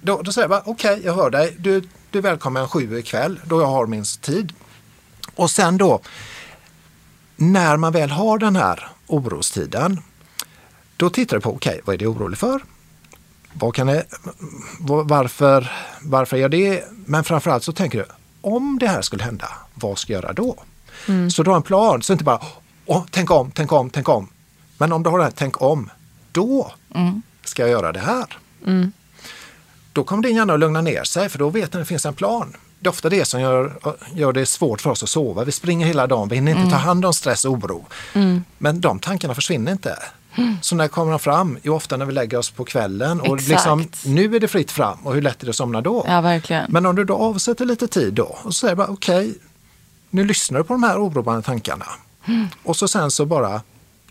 [0.00, 1.56] då, då säger jag bara okej, jag hör dig.
[1.58, 4.52] Du, du är välkommen sju ikväll då jag har min tid.
[5.36, 6.00] Och sen då,
[7.36, 10.00] när man väl har den här orostiden,
[10.96, 12.62] då tittar du på okej, vad är det orolig för?
[13.52, 14.04] Vad kan det,
[15.04, 16.84] varför, varför är jag det?
[16.90, 18.06] Men framförallt så tänker du,
[18.40, 20.56] om det här skulle hända, vad ska jag göra då?
[21.30, 22.40] Så du har en plan, så inte bara
[22.86, 24.28] Åh, tänk om, tänk om, tänk om.
[24.78, 25.90] Men om du har det här tänk om,
[26.32, 26.72] då
[27.44, 28.38] ska jag göra det här.
[29.92, 32.06] Då kommer din hjärna att lugna ner sig för då vet den att det finns
[32.06, 32.56] en plan.
[32.84, 33.72] Det är ofta det som gör,
[34.14, 35.44] gör det svårt för oss att sova.
[35.44, 37.84] Vi springer hela dagen, vi hinner inte ta hand om stress och oro.
[38.58, 39.98] Men de tankarna försvinner inte.
[40.60, 41.58] Så när kommer de fram?
[41.62, 43.48] Jo, ofta när vi lägger oss på kvällen och Exakt.
[43.48, 46.04] liksom, nu är det fritt fram och hur lätt är det att somna då?
[46.08, 46.66] Ja, verkligen.
[46.68, 49.34] Men om du då avsätter lite tid då och säger bara okej,
[50.10, 51.86] nu lyssnar du på de här oroande tankarna.
[52.62, 53.62] Och så sen så bara,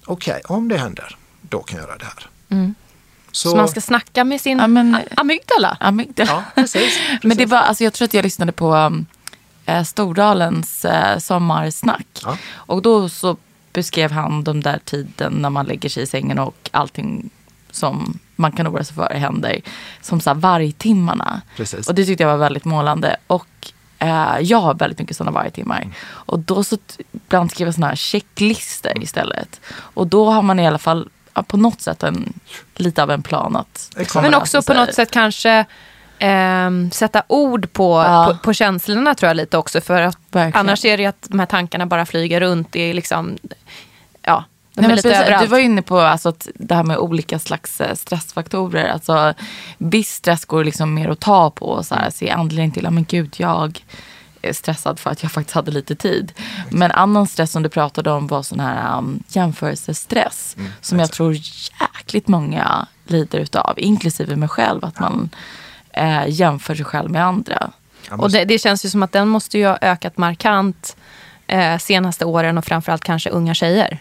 [0.06, 2.74] okej, om det händer, då kan jag göra det här.
[3.36, 5.78] Så, Så man ska snacka med sin Ja, men- amygdala.
[5.80, 6.32] Amygdala.
[6.32, 7.00] Ja, precis.
[7.24, 9.06] Men det var, alltså, jag tror att jag lyssnade på um,
[9.66, 12.08] eh, Stordalens eh, sommarsnack.
[12.24, 12.38] Ja.
[12.54, 13.38] Och då så
[13.74, 17.30] beskrev han de där tiden när man lägger sig i sängen och allting
[17.72, 19.62] som man kan oroa sig för händer.
[20.02, 21.42] Som så här vargtimmarna.
[21.58, 21.88] Precis.
[21.88, 23.16] Och det tyckte jag var väldigt målande.
[23.28, 25.78] Och eh, jag har väldigt mycket sådana vargtimmar.
[25.82, 25.94] Mm.
[26.04, 26.78] Och då så
[27.12, 29.62] ibland skriver jag sådana här checklistor istället.
[29.76, 32.34] Och då har man i alla fall ja, på något sätt en,
[32.76, 35.66] lite av en plan att Men också på något sätt kanske
[36.20, 38.28] ehm, sätta ord på, Ja.
[38.32, 39.82] på, på känslorna tror jag lite också.
[39.82, 40.60] För att Verkligen.
[40.60, 42.68] annars är det ju att de här tankarna bara flyger runt.
[42.72, 43.38] Det är liksom,
[44.22, 44.44] ja,
[44.74, 46.98] de Nej, är men lite precis, du var inne på alltså, att det här med
[46.98, 48.90] olika slags eh, stressfaktorer.
[48.90, 49.34] Alltså,
[49.78, 53.04] viss stress går liksom mer att ta på och så här, se anledning till men
[53.04, 53.84] gud, jag
[54.52, 56.34] stressad för att jag faktiskt hade lite tid.
[56.70, 60.56] Men annan stress som du pratade om var sån här um, jämförelsestress.
[60.82, 64.86] som jag tror jäkligt många lider utav, inklusive mig själv.
[64.86, 65.30] Att man
[65.94, 67.72] eh, jämför sig själv med andra.
[68.12, 70.96] Och det, det känns ju som att den måste ju ha ökat markant
[71.48, 74.00] eh, senaste åren och framförallt kanske unga tjejer.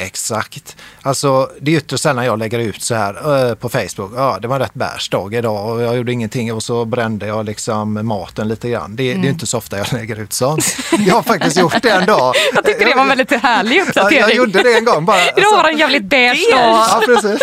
[0.00, 0.76] Exakt.
[1.02, 4.12] Alltså det är ytterst sällan jag lägger ut så här eh, på Facebook.
[4.16, 7.26] Ja, det var en rätt bärs dag idag och jag gjorde ingenting och så brände
[7.26, 8.96] jag liksom maten lite grann.
[8.96, 10.76] Det, det är inte så ofta jag lägger ut sånt.
[10.98, 12.34] Jag har faktiskt gjort det en dag.
[12.54, 14.20] Jag tycker det var en väldigt härlig Ja, uppdatering.
[14.20, 15.22] jag gjorde det en gång bara.
[15.36, 16.60] Idag var det en jävligt beige dag.
[16.60, 17.40] Ja, precis.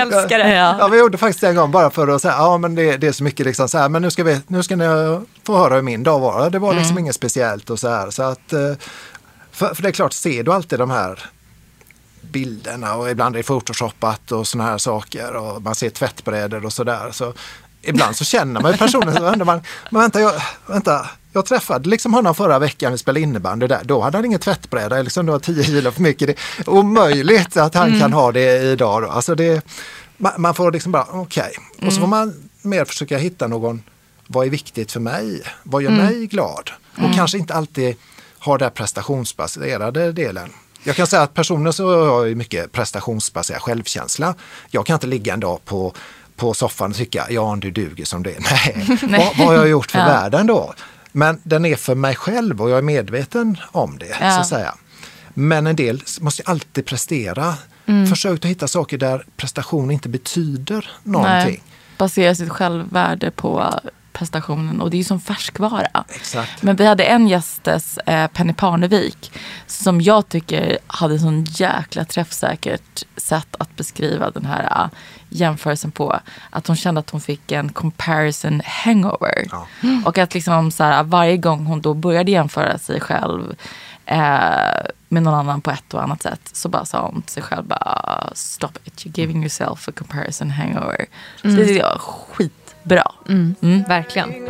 [0.00, 0.54] Älskar det.
[0.54, 3.06] Ja, vi gjorde faktiskt det en gång bara för att säga, ja men det, det
[3.06, 4.84] är så mycket liksom så här, men nu ska, vi, nu ska ni
[5.46, 6.50] få höra hur min dag var.
[6.50, 8.10] Det var liksom inget speciellt och så här.
[8.10, 8.60] Så att, eh,
[9.58, 11.24] för, för det är klart, ser du alltid de här
[12.20, 16.72] bilderna och ibland är det photoshopat och såna här saker och man ser tvättbrädor och
[16.72, 17.10] sådär.
[17.12, 17.34] Så
[17.82, 20.32] ibland så känner man ju personen, så undrar man, men vänta, jag,
[20.66, 24.40] vänta, jag träffade liksom honom förra veckan, vi spelade innebandy där, då hade han ingen
[24.40, 26.26] tvättbräda, liksom det var 10 kilo för mycket.
[26.28, 29.02] Det är omöjligt att han kan ha det idag.
[29.02, 29.08] Då.
[29.08, 29.66] Alltså det,
[30.16, 33.82] man, man får liksom bara, okej, och så får man mer försöka hitta någon,
[34.26, 35.42] vad är viktigt för mig?
[35.62, 36.70] Vad gör mig glad?
[37.02, 37.96] och kanske inte alltid
[38.38, 40.50] har den prestationsbaserade delen.
[40.82, 44.34] Jag kan säga att personligen så har jag mycket prestationsbaserad självkänsla.
[44.70, 45.94] Jag kan inte ligga en dag på,
[46.36, 48.40] på soffan och tycka, ja du duger som det är.
[48.50, 50.04] Nej, vad, vad har jag gjort för Ja.
[50.04, 50.74] världen då?
[51.12, 54.16] Men den är för mig själv och jag är medveten om det.
[54.20, 54.30] Ja.
[54.34, 54.74] så att säga.
[55.34, 57.54] Men en del måste alltid prestera.
[57.86, 58.06] Mm.
[58.06, 61.62] Försök att hitta saker där prestation inte betyder någonting.
[61.98, 63.80] Basera sitt självvärde på
[64.18, 66.04] prestationen och det är ju som färskvara.
[66.08, 66.62] Exakt.
[66.62, 69.32] Men vi hade en gästes, eh, Penny Parnevik,
[69.66, 74.88] som jag tycker hade sån jäkla träffsäkert sätt att beskriva den här eh,
[75.28, 76.20] jämförelsen på.
[76.50, 79.46] Att hon kände att hon fick en comparison hangover.
[79.50, 79.66] Ja.
[80.04, 83.54] Och att liksom så här, varje gång hon då började jämföra sig själv
[84.06, 87.42] eh, med någon annan på ett och annat sätt så bara sa hon till sig
[87.42, 91.06] själv bara stop it, you're giving yourself a comparison hangover.
[91.42, 92.67] Så det tycker jag är skitbra.
[93.88, 94.48] Verkligen.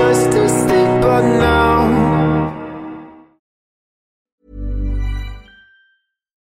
[0.00, 1.79] us to sleep, but now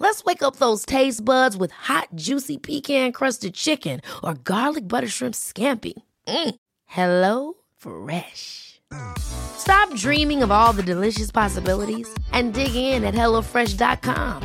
[0.00, 5.08] Let's wake up those taste buds with hot, juicy pecan crusted chicken or garlic butter
[5.08, 5.94] shrimp scampi.
[6.26, 6.54] Mm.
[6.86, 8.80] Hello Fresh.
[9.18, 14.42] Stop dreaming of all the delicious possibilities and dig in at HelloFresh.com.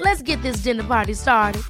[0.00, 1.62] Let's get this dinner party started.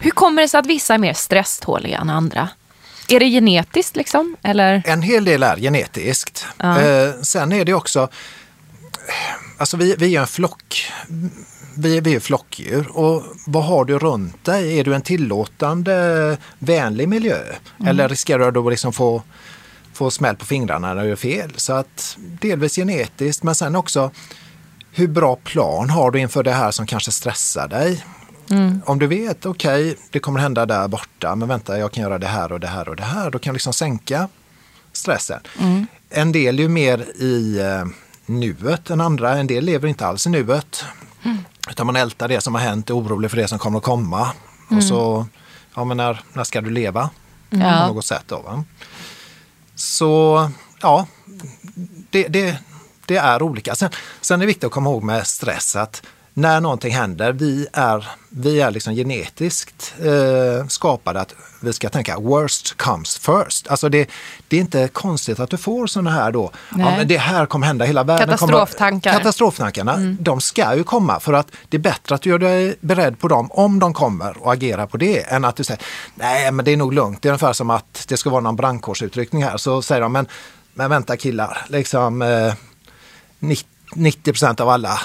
[0.00, 2.48] Hur kommer det sig att vissa är mer stresståliga än andra?
[3.08, 4.36] Är det genetiskt liksom?
[4.42, 4.82] Eller?
[4.86, 6.46] En hel del är genetiskt.
[6.62, 8.08] Eh, sen är det också,
[9.58, 10.92] alltså vi, vi är en flock,
[11.76, 14.78] vi, vi är flockdjur och vad har du runt dig?
[14.78, 17.38] Är du en tillåtande, vänlig miljö?
[17.86, 19.22] Eller riskerar du då liksom få,
[19.92, 21.52] få smäll på fingrarna när du gör fel?
[21.56, 24.10] Så att delvis genetiskt men sen också
[24.92, 28.04] hur bra plan har du inför det här som kanske stressar dig?
[28.84, 32.26] Om du vet, okej, det kommer hända där borta, men vänta, jag kan göra det
[32.26, 33.30] här och det här och det här.
[33.30, 34.28] Då kan du liksom sänka
[34.92, 35.40] stressen.
[36.10, 37.84] En del är ju mer i eh,
[38.26, 39.36] nuet än andra.
[39.38, 40.84] En del lever inte alls i nuet.
[41.70, 44.28] Utan man ältar det som har hänt, är orolig för det som kommer att komma.
[44.70, 45.26] Och så,
[45.74, 47.10] ja men när, när ska du leva?
[47.50, 48.40] På något sätt då.
[48.40, 48.64] Va?
[49.74, 51.06] Så, ja,
[52.10, 52.58] det, det,
[53.06, 53.74] det är olika.
[53.74, 56.02] Sen, sen är det viktigt att komma ihåg med stress att
[56.38, 62.18] när någonting händer, vi är, vi är liksom genetiskt eh, skapade att vi ska tänka
[62.18, 63.68] worst comes first.
[63.68, 64.10] Alltså det,
[64.48, 67.84] det är inte konstigt att du får sådana här då, ja, det här kommer hända,
[67.84, 69.10] hela världen Katastroftankar.
[69.10, 69.18] kommer...
[69.18, 69.96] Katastroftankarna.
[70.20, 73.28] De ska ju komma för att det är bättre att du gör dig beredd på
[73.28, 75.82] dem om de kommer och agerar på det än att du säger
[76.14, 77.22] nej men det är nog lugnt.
[77.22, 80.26] Det är ungefär som att det ska vara någon brandkårsutryckning här så säger de men,
[80.74, 82.54] men vänta killar, liksom eh,
[83.94, 85.00] 90 procent av alla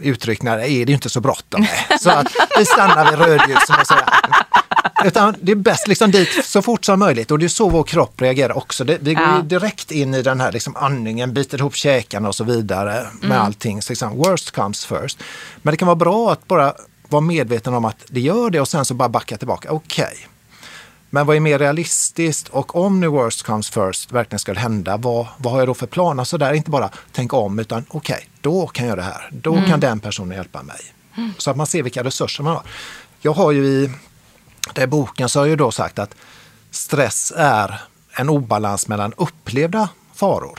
[0.00, 2.00] utryckningar är det ju inte så bråttom med.
[2.00, 2.26] Så att
[2.58, 4.04] vi stannar vid rödljus som jag säger.
[5.04, 7.82] Utan det är bäst liksom dit så fort som möjligt och det är så vår
[7.82, 8.84] kropp reagerar också.
[8.84, 9.42] Det, vi går Ja.
[9.42, 13.82] direkt in i den här liksom andningen, biter ihop käkarna och så vidare med allting.
[13.82, 15.18] Så liksom, worst comes first.
[15.62, 16.74] Men det kan vara bra att bara
[17.08, 19.70] vara medveten om att det gör det och sen så bara backa tillbaka.
[19.72, 20.16] Okej,
[21.10, 25.26] men vad är mer realistiskt och om nu worst comes first verkligen ska hända, vad,
[25.38, 26.24] vad har jag då för planer?
[26.24, 29.30] Så där inte bara tänka om utan okej, då kan jag göra det här.
[29.32, 30.80] Då kan den personen hjälpa mig.
[31.38, 32.62] Så att man ser vilka resurser man har.
[33.20, 33.86] Jag har ju i
[34.74, 36.14] den här boken så har jag ju då sagt att
[36.70, 37.80] stress är
[38.12, 40.58] en obalans mellan upplevda faror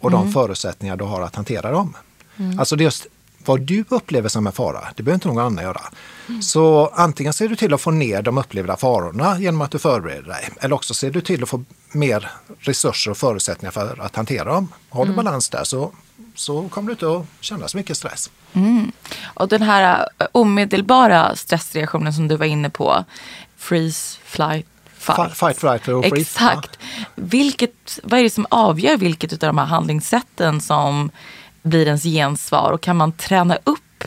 [0.00, 1.96] och de förutsättningar du har att hantera dem.
[2.58, 3.06] Alltså det är just
[3.48, 5.80] vad du upplever som en fara, det behöver inte någon annan göra.
[6.42, 10.28] Så antingen ser du till att få ner de upplevda farorna genom att du förbereder
[10.28, 10.48] dig.
[10.60, 14.72] Eller också ser du till att få mer resurser och förutsättningar för att hantera dem.
[14.90, 15.92] Har du balans där så,
[16.34, 18.30] så kommer du inte att känna så mycket stress.
[19.34, 23.04] Och den här eh, omedelbara stressreaktionen som du var inne på.
[23.56, 24.66] Freeze, flight,
[24.98, 25.36] fight.
[25.36, 26.16] Fight, fight, freeze.
[26.16, 26.78] Exakt.
[27.14, 31.10] Vilket, vad är det som avgör vilket av de här handlingssätten som
[31.68, 32.72] blir ens gensvar?
[32.72, 34.04] Och kan man träna upp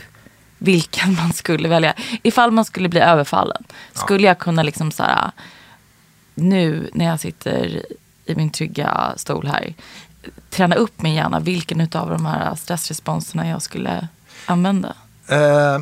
[0.58, 1.94] vilken man skulle välja.
[2.22, 3.64] Ifall man skulle bli överfallen.
[3.92, 5.30] Skulle jag kunna liksom så här,
[6.34, 7.82] nu när jag sitter
[8.24, 9.74] i min trygga stol här.
[10.50, 14.08] Träna upp min hjärna vilken av de här stressresponserna jag skulle
[14.46, 14.94] använda.
[15.28, 15.78] Eh,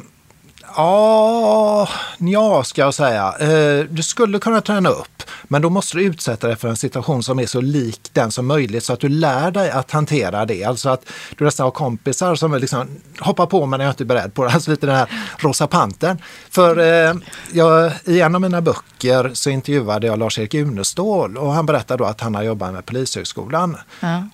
[0.76, 3.34] ja, ja, ska jag säga.
[3.40, 7.22] Eh, du skulle kunna träna upp, men då måste du utsätta dig för en situation
[7.22, 10.64] som är så lik den som möjligt så att du lär dig att hantera det.
[10.64, 11.04] Alltså att
[11.38, 12.88] du nästan har kompisar som liksom
[13.20, 14.50] hoppar på men jag är inte beredd på det.
[14.50, 15.08] Alltså lite den här
[15.38, 16.18] rosa pantern.
[16.50, 17.14] För eh,
[17.52, 22.08] jag, i en av mina böcker så intervjuade jag Lars-Erik Unestål och han berättade då
[22.08, 23.76] att han har jobbat med Polishögskolan.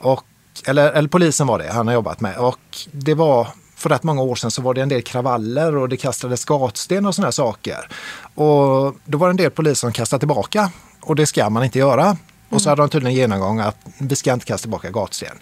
[0.01, 0.25] Och,
[0.67, 2.37] eller, eller polisen var det han har jobbat med.
[2.37, 2.61] Och
[2.93, 5.97] det var för rätt många år sedan så var det en del kravaller och det
[5.97, 7.89] kastades gatsten och sådana saker.
[8.35, 10.71] Och då var det en del poliser som kastade tillbaka
[11.01, 12.17] och det ska man inte göra.
[12.49, 15.39] Och så hade de tydligen en genomgång att vi ska inte kasta tillbaka gatsten.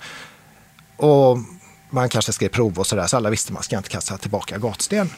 [0.97, 1.39] Och
[1.91, 5.11] man kanske skrev prov och sådär så alla visste man ska inte kasta tillbaka gatsten.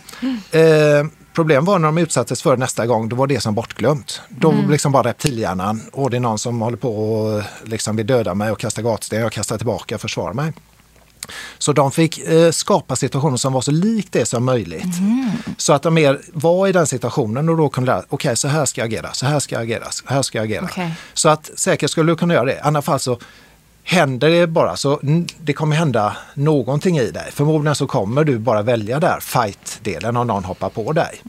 [0.51, 4.21] Eh, problem var när de utsattes för nästa gång, då var det som bortglömt.
[4.29, 8.35] Då liksom bara reptilhjärnan och det är någon som håller på och liksom vill döda
[8.35, 10.53] mig och kasta gatsten, jag kastar tillbaka och försvarar mig.
[11.59, 14.95] Så de fick eh, skapa situationer som var så likt det som möjligt.
[15.57, 18.65] Så att de mer var i den situationen och då kunde lära, okej så här
[18.65, 20.65] ska jag agera, så här ska jag agera, så här ska jag agera.
[20.65, 20.95] Okej.
[21.15, 22.55] Så att säkert skulle du kunna göra det.
[22.55, 23.19] I annat fall så
[23.85, 25.01] händer det bara så
[25.41, 27.31] det kommer hända någonting i dig.
[27.33, 31.23] Förmodligen så kommer du bara välja där fight-delen om någon hoppar på dig.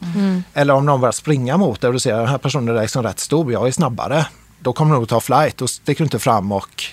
[0.54, 2.82] Eller om någon börjar springa mot dig och du ser att den här personen är
[2.82, 4.26] liksom rätt stor, jag är snabbare.
[4.60, 6.84] Då kommer du nog ta flight och sticker du inte fram och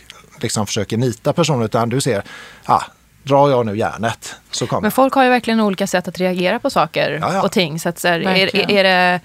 [0.40, 2.22] liksom försöker nita personen utan du ser,
[2.64, 2.82] ah,
[3.22, 6.58] drar jag nu järnet så kommer Men folk har ju verkligen olika sätt att reagera
[6.58, 7.42] på saker Ja, ja.
[7.42, 7.80] och ting.
[7.80, 8.70] Så att, så här, är, Verkligen.
[8.70, 9.20] är det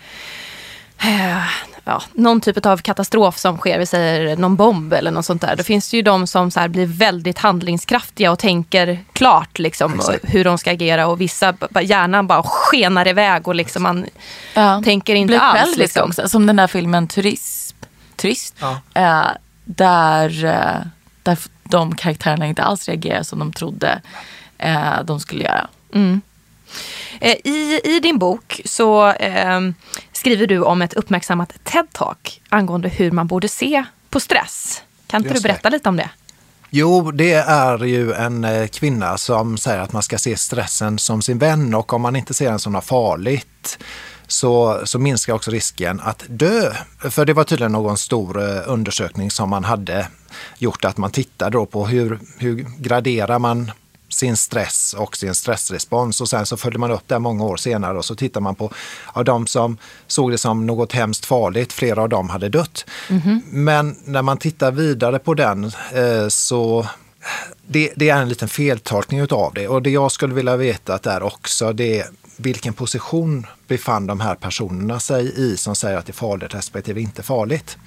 [1.03, 1.37] eh,
[1.83, 5.55] ja, någon typ av katastrof som sker, vi säger någon bomb eller något sånt där.
[5.55, 10.01] Då finns det ju de som så här blir väldigt handlingskraftiga och tänker klart liksom,
[10.23, 11.07] hur de ska agera.
[11.07, 14.05] Och vissa, hjärnan bara skenar iväg och liksom man
[14.53, 14.81] Ja.
[14.85, 15.77] tänker inte Blir alls.
[15.77, 16.09] Liksom.
[16.09, 16.29] också.
[16.29, 17.75] Som den där filmen Turism.
[18.15, 18.55] Turist.
[18.59, 18.79] Ja.
[18.93, 19.27] Eh,
[19.65, 20.81] där, eh,
[21.29, 24.01] där de karaktärerna inte alls reagerar som de trodde
[24.57, 25.67] eh, de skulle göra.
[27.19, 29.59] Eh, I, I din bok så eh,
[30.11, 34.83] skriver du om ett uppmärksammat TED-talk angående hur man borde se på stress.
[35.07, 36.09] Kan inte Just du berätta lite om det?
[36.69, 41.21] Jo, det är ju en eh, kvinna som säger att man ska se stressen som
[41.21, 43.79] sin vän och om man inte ser den som något farligt
[44.31, 46.73] så, så minskar också risken att dö.
[46.99, 50.07] För det var tydligen någon stor eh, undersökning som man hade
[50.57, 53.71] gjort att man tittade då på hur, hur graderar man
[54.09, 57.97] sin stress och sin stressrespons och sen så följde man upp det många år senare
[57.97, 58.71] och så tittar man på
[59.15, 59.77] ja, de som
[60.07, 62.85] såg det som något hemskt farligt, flera av dem hade dött.
[63.51, 65.63] Men när man tittar vidare på den
[65.93, 66.87] eh, så
[67.67, 71.23] det, det är en liten feltolkning utav det och det jag skulle vilja veta där
[71.23, 72.05] också det är
[72.37, 77.01] vilken position befann de här personerna sig i som säger att det är farligt respektive
[77.01, 77.77] inte farligt.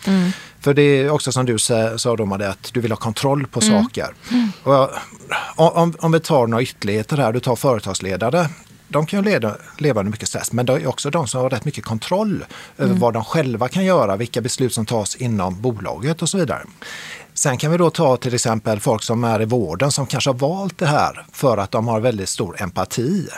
[0.61, 3.47] För det är också som du sa, sa då, Madde, att du vill ha kontroll
[3.47, 4.15] på saker.
[4.63, 4.91] Och, jag-
[5.57, 8.49] om, om vi tar några ytterligheter här, du tar företagsledare.
[8.89, 11.51] De kan ju leda, leva under mycket stress, men det är också de som har
[11.51, 12.45] rätt mycket kontroll
[12.79, 16.63] över vad de själva kan göra, vilka beslut som tas inom bolaget och så vidare.
[17.35, 20.35] Sen kan vi då ta till exempel folk som är i vården som kanske har
[20.35, 23.29] valt det här för att de har väldigt stor empati.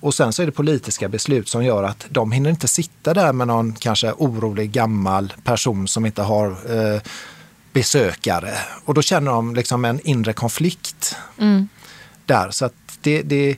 [0.00, 3.32] Och sen så är det politiska beslut som gör att de hinner inte sitta där
[3.32, 7.00] med någon kanske orolig gammal person som inte har eh,
[7.72, 8.54] besökare.
[8.84, 11.16] Och då känner de liksom en inre konflikt
[12.26, 12.50] där.
[12.50, 13.56] Så att det, det,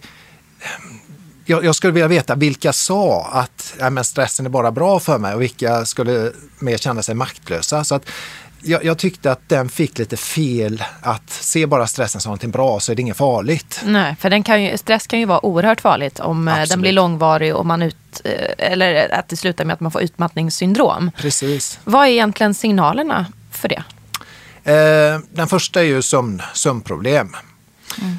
[1.45, 5.19] jag, jag skulle vilja veta vilka sa att ja, men stressen är bara bra för
[5.19, 7.85] mig och vilka skulle mer känna sig maktlösa.
[7.85, 8.07] Så att
[8.67, 12.81] jag, jag tyckte att den fick lite fel att se bara stressen som någonting bra
[12.81, 13.81] så är det inget farligt.
[13.85, 16.81] Nej, för den kan ju, stress kan ju vara oerhört farligt om eh, den Absolut.
[16.81, 18.33] blir långvarig och man ut, eh,
[18.73, 21.11] eller att det slutar med att man får utmattningssyndrom.
[21.17, 21.79] Precis.
[21.85, 23.83] Vad är egentligen signalerna för det?
[24.73, 27.37] Eh, den första är ju sömn, sömnproblem.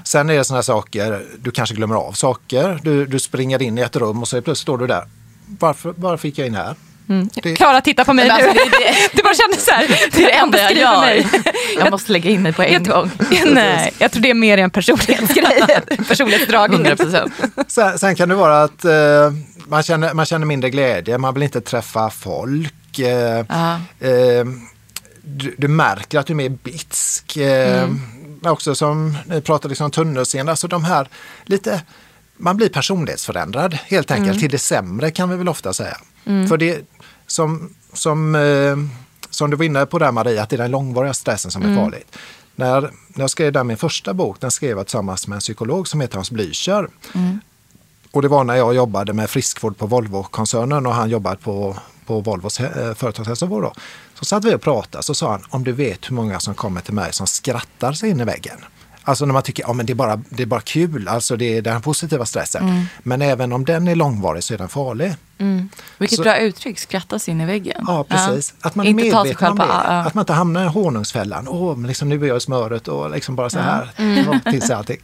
[0.04, 2.80] Sen är det sådana saker, du kanske glömmer av saker.
[2.84, 5.04] Du, du springer in i ett rum och så plötsligt står du där.
[5.60, 6.76] Varför, varför gick jag in här?
[7.34, 8.48] Det- Klara tittar på mig Men nu.
[8.50, 9.88] alltså, det det- det bara kändes så här.
[10.12, 11.00] Det är det enda jag gör.
[11.02, 11.28] mig.
[11.80, 13.12] Jag måste lägga in mig på en Jag- gång.
[13.46, 15.68] Nej, jag tror det är mer en personlighetsgrej.
[16.08, 16.74] Personlighetsdrag.
[16.74, 17.34] 100 procent.
[17.68, 18.92] Sen, sen kan det vara att eh,
[19.68, 23.00] man, känner, man känner mindre glädje, man vill inte träffa folk.
[23.00, 23.74] Eh, Ja.
[24.08, 24.46] eh,
[25.22, 27.38] du, du märker att du är mer bitsk.
[27.38, 27.88] Eh,
[28.42, 31.08] men Också som ni pratade liksom om tunnelseende, alltså de här
[31.46, 31.82] lite,
[32.38, 35.98] man blir personlighetsförändrad helt enkelt till det sämre kan vi väl ofta säga.
[36.50, 36.80] För det
[37.28, 38.78] som, som, eh,
[39.30, 41.76] som du var inne på där Maria, att det är den långvariga stressen som är
[41.76, 42.18] farligt.
[42.56, 45.88] När, när jag skrev där min första bok, den skrev jag tillsammans med en psykolog
[45.88, 46.88] som heter Hans Blücher.
[48.12, 52.20] Och det var när jag jobbade med friskvård på Volvo-koncernen och han jobbade på, på
[52.20, 53.64] Volvos eh, företagshälsovård.
[53.64, 53.74] Då.
[54.14, 56.82] Så satt vi och pratade så sa han, om du vet hur många som kommer
[56.82, 58.58] till mig som skrattar sig in i väggen.
[59.08, 61.58] Alltså när man tycker ja, men det, är bara, det är bara kul, alltså det
[61.58, 62.86] är den positiva stressen.
[63.04, 65.16] Men även om den är långvarig så är den farlig.
[65.98, 67.84] Vilket Så- bra uttryck, skrattas in i väggen.
[67.88, 68.54] Ja, precis.
[68.62, 69.64] Att man är Inte medveten om det.
[69.64, 69.76] på, ja.
[70.00, 71.48] Att man inte hamnar i honungsfällan.
[71.48, 73.90] Åh, men liksom, nu är jag i smöret och liksom bara så här.
[74.24, 75.00] dra till sig allting.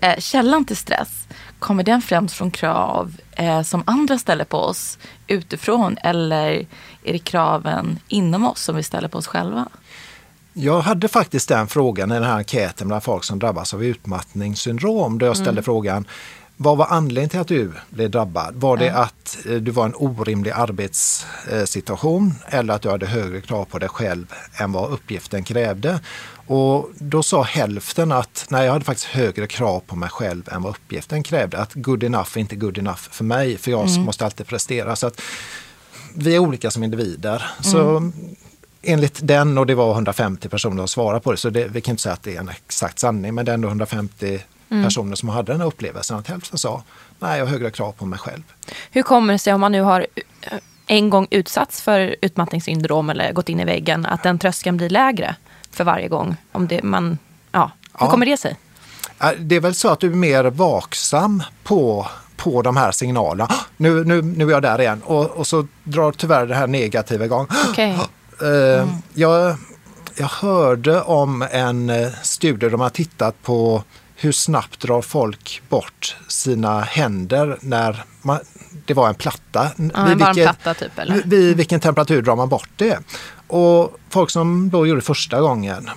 [0.00, 1.26] Eh, källan till stress,
[1.58, 6.66] kommer den främst från krav eh, som andra ställer på oss utifrån eller
[7.04, 9.68] är det kraven inom oss som vi ställer på oss själva?
[10.56, 15.18] Jag hade faktiskt den frågan i den här enkäten bland folk som drabbas av utmattningssyndrom.
[15.18, 16.06] Där jag ställde frågan,
[16.56, 18.54] vad var anledningen till att du blev drabbad?
[18.54, 23.64] Var det att eh, du var en orimlig arbetssituation eller att du hade högre krav
[23.64, 24.26] på dig själv
[24.56, 26.00] än vad uppgiften krävde?
[26.46, 30.62] Och då sa hälften att nej, jag hade faktiskt högre krav på mig själv än
[30.62, 31.58] vad uppgiften krävde.
[31.58, 34.96] Att good enough är inte good enough för mig, för jag måste alltid prestera.
[34.96, 35.20] Så att
[36.16, 37.50] vi är olika som individer.
[37.60, 38.10] Så
[38.86, 41.92] enligt den, och det var 150 personer som svarade på det, så det, vi kan
[41.92, 44.40] inte säga att det är en exakt sanning, men det är ändå 150
[44.84, 46.82] personer som hade den här upplevelsen, att hälften sa
[47.18, 48.42] nej, jag har högre krav på mig själv.
[48.90, 50.06] Hur kommer det sig om man nu har
[50.42, 54.88] eh, en gång utsatts för utmattningssyndrom eller gått in i väggen att den tröskeln blir
[54.90, 55.36] lägre
[55.70, 56.36] för varje gång?
[56.52, 57.18] Om det, man,
[57.52, 57.70] ja.
[57.98, 58.10] Hur Ja.
[58.10, 58.56] kommer det sig?
[59.38, 62.06] Det är väl så att du är mer vaksam på,
[62.36, 63.44] på de här signalerna.
[63.44, 66.66] "Ah, Nu, nu, nu är jag där igen och, och så drar tyvärr det här
[66.66, 67.46] negativa igång.
[67.70, 67.98] Okej.
[68.42, 69.56] Eh, jag,
[70.16, 73.82] jag hörde om en eh, studie där har tittat på
[74.16, 78.38] hur snabbt drar folk bort sina händer när man,
[78.86, 79.70] det var en platta.
[79.76, 82.98] Ja, en varm platta typ, vid- Vid vilken temperatur drar man bort det?
[83.46, 85.90] Och folk som då gjorde första gången,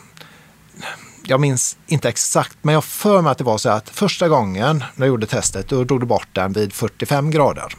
[1.24, 4.78] jag minns inte exakt, men jag för mig att det var så att första gången
[4.96, 7.74] när jag gjorde testet, då drog du bort den vid 45 grader.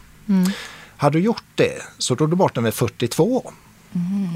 [0.97, 3.53] Hade du gjort det så drog du bort den vid 42.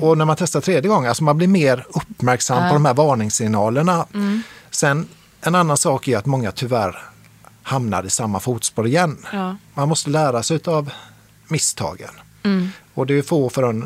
[0.01, 4.07] Och när man testar tredje gången, alltså man blir mer uppmärksam på de här varningssignalerna.
[4.71, 5.09] Sen
[5.41, 6.99] en annan sak är att många tyvärr
[7.63, 9.27] hamnar i samma fotspår igen.
[9.33, 9.57] Ja.
[9.75, 10.91] Man måste lära sig av
[11.49, 12.11] misstagen.
[12.95, 13.85] Och det är få för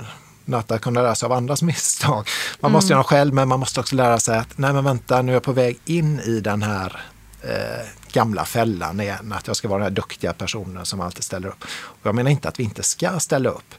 [0.56, 2.28] att kunna lära sig av andras misstag.
[2.60, 5.22] Man måste göra dem själv men man måste också lära sig att nej men vänta
[5.22, 7.00] nu är jag på väg in i den här
[7.42, 9.32] eh, gamla fällan igen.
[9.32, 11.64] Att jag ska vara den här duktiga personen som alltid ställer upp.
[11.74, 13.74] Och jag menar inte att vi inte ska ställa upp.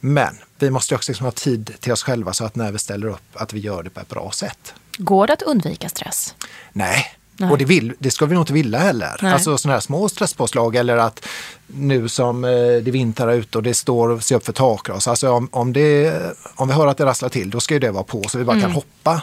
[0.00, 3.06] Men vi måste också liksom ha tid till oss själva så att när vi ställer
[3.06, 4.74] upp att vi gör det på ett bra sätt.
[4.98, 6.34] Går det att undvika stress?
[6.72, 7.06] Nej.
[7.36, 7.50] Nej.
[7.50, 9.16] Och det, vill, det ska vi nog inte vilja heller.
[9.22, 9.32] Nej.
[9.32, 11.26] Alltså sådana här små stresspåslag eller att
[11.66, 12.50] nu som eh,
[12.82, 15.08] det vintrar ute och det står och ser upp för takras.
[15.08, 16.20] Alltså om, om, det,
[16.56, 18.44] om vi hör att det rasslar till då ska ju det vara på så vi
[18.44, 18.62] bara Mm.
[18.62, 19.22] kan hoppa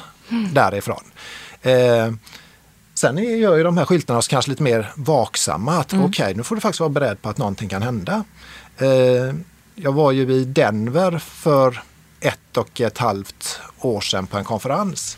[0.53, 1.03] därifrån.
[1.61, 2.11] Eh,
[2.93, 5.77] sen är- gör ju de här skyltarna oss kanske lite mer vaksamma.
[5.79, 6.05] Att Mm.
[6.05, 8.23] okej, nu får du faktiskt vara beredd på att någonting kan hända.
[8.77, 9.33] Eh,
[9.79, 11.81] jag var ju i Denver för
[12.19, 15.17] ett och ett halvt år sedan på en konferens.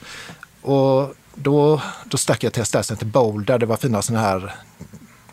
[0.61, 4.55] Och då, då stack jag till stället till Boulder, det var fina sådana här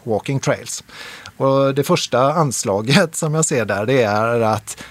[0.04, 0.84] walking trails.
[1.36, 4.82] Och det första anslaget som jag ser där det är att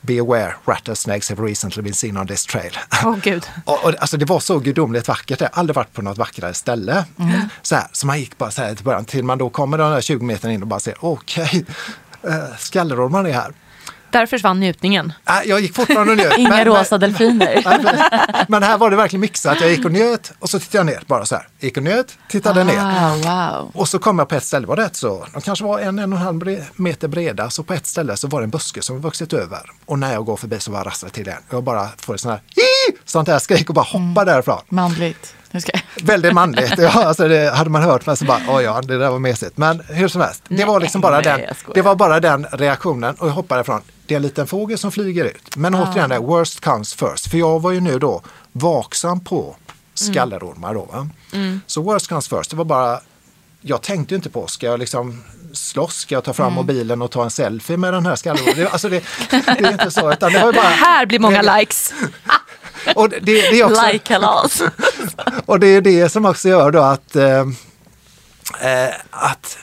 [0.00, 2.78] Be aware, rattlesnakes have recently been seen on this trail.
[3.04, 3.46] Åh gud.
[3.64, 5.40] Och, och, alltså det var så gudomligt vackert.
[5.40, 7.04] Jag har aldrig varit på något vackrare ställe.
[7.62, 9.92] Så, här, så man gick bara så här till början till man då kommer de
[9.92, 11.64] där 20 meter in och bara ser okej,
[12.22, 13.52] äh, skallerormar är här.
[14.14, 15.12] Där försvann njutningen.
[15.28, 16.32] Äh, jag gick fortfarande och njöt.
[16.38, 17.62] Inga men- rosa delfiner.
[17.82, 19.60] Men- Men här var det verkligen mixat.
[19.60, 21.48] Jag gick och njöt och så tittade jag ner bara så här.
[21.60, 22.78] Gick och njöt, tittade ner.
[22.80, 23.14] Ah,
[23.60, 23.70] wow.
[23.74, 26.12] Och så kom jag på ett ställe, var rätt så, de kanske var en, en
[26.12, 29.00] och en halv meter breda, så på ett ställe så var det en buske som
[29.00, 29.60] vuxit över.
[29.86, 31.42] Och när jag går förbi så bara rasslar till igen.
[31.50, 32.40] Jag bara får ett sånt här,
[33.04, 34.60] sånt här skrik och bara hoppar därifrån.
[34.68, 35.34] Manligt.
[36.02, 36.74] Väldigt manligt.
[36.78, 39.56] Ja, alltså det hade man hört men så bara, oj ja, det där var mesigt.
[39.56, 43.14] Men hur som helst, det var liksom bara nej, den, det var bara den reaktionen
[43.14, 43.80] och jag hoppade ifrån.
[44.06, 45.56] Det är en liten fågel som flyger ut.
[45.56, 47.30] Men återigen, det, worst comes first.
[47.30, 49.56] För jag var ju nu då vaksam på
[49.94, 50.84] skallerormar då.
[50.92, 51.08] Va?
[51.66, 53.00] Så worst comes first, det var bara,
[53.60, 57.24] jag tänkte inte på, ska jag liksom slåss, ska jag ta fram mobilen och ta
[57.24, 58.68] en selfie med den här skallerormen?
[58.72, 60.68] Alltså det, det är inte så, utan det var ju bara...
[60.68, 61.94] Här blir många likes.
[62.96, 64.62] Och det, det är också, Like-kalas.
[65.46, 67.40] och det är det som också gör då att, eh,
[68.60, 69.58] eh, att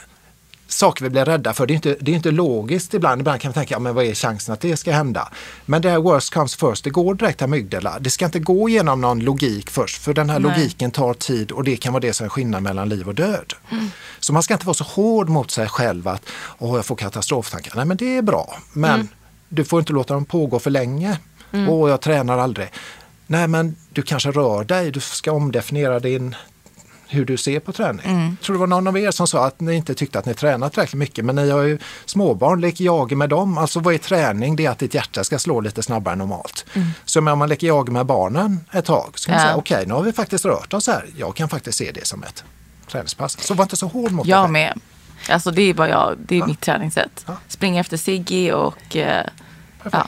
[0.68, 3.22] saker vi blir rädda för, det är inte, det är inte logiskt ibland.
[3.22, 5.30] Ibland kan vi tänka, ja, men vad är chansen att det ska hända?
[5.66, 8.00] Men det här worst comes first, det går direkt amygdala.
[8.00, 10.52] Det ska inte gå genom någon logik först, för den här Nej.
[10.52, 13.54] logiken tar tid och det kan vara det som är skillnaden mellan liv och död.
[14.20, 17.74] Så man ska inte vara så hård mot sig själv att, åh, jag får katastroftankar.
[17.76, 19.08] Nej, men det är bra, men
[19.50, 21.18] du får inte låta dem pågå för länge.
[21.54, 22.72] Åh, jag tränar aldrig.
[23.32, 26.36] Nej, men du kanske rör dig, du ska omdefiniera din
[27.08, 28.36] hur du ser på träning.
[28.40, 30.34] Jag tror det var någon av er som sa att ni inte tyckte att ni
[30.34, 33.58] tränat tillräckligt mycket, men ni har ju småbarn, leker jag med dem.
[33.58, 34.56] Alltså vad är träning?
[34.56, 36.66] Det är att ditt hjärta ska slå lite snabbare än normalt.
[37.06, 39.48] Så om man leker jag med barnen ett tag, så kan man Ja.
[39.48, 41.06] säga okej, nu har vi faktiskt rört oss här.
[41.18, 42.44] Jag kan faktiskt se det som ett
[42.92, 43.42] träningspass.
[43.42, 44.80] Så var inte så hård mot dig Jag med.
[45.30, 47.24] Alltså det är, vad jag, det är mitt träningssätt.
[47.28, 47.38] Ja.
[47.48, 49.26] Springa efter Siggy och eh,
[49.92, 50.08] ja.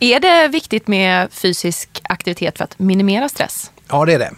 [0.00, 3.70] Är det viktigt med fysisk aktivitet för att minimera stress?
[3.88, 4.32] Ja, det är det.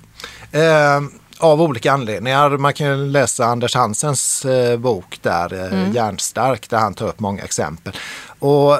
[0.60, 1.00] Eh,
[1.38, 2.48] av olika anledningar.
[2.56, 7.20] Man kan ju läsa Anders Hansens eh, bok där, eh, Hjärnstark, där han tar upp
[7.20, 7.92] många exempel.
[8.38, 8.78] Och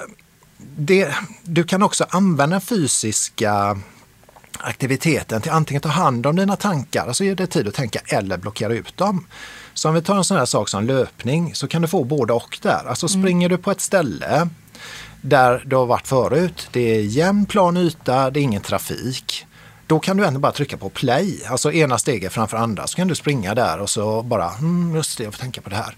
[0.76, 3.78] det, du kan också använda fysiska
[4.58, 8.36] aktiviteten till antingen ta hand om dina tankar, alltså ge dig tid att tänka, eller
[8.36, 9.26] blockera ut dem.
[9.74, 12.32] Så om vi tar en sån här sak som löpning så kan du få både
[12.32, 12.84] och där.
[12.88, 14.48] Alltså springer du på ett ställe
[15.28, 19.46] där du har varit förut, det är jämn plan yta, det är ingen trafik.
[19.86, 23.08] Då kan du ändå bara trycka på play, alltså ena steget framför andra, så kan
[23.08, 25.96] du springa där och så bara, mm, just det, jag får tänka på det här.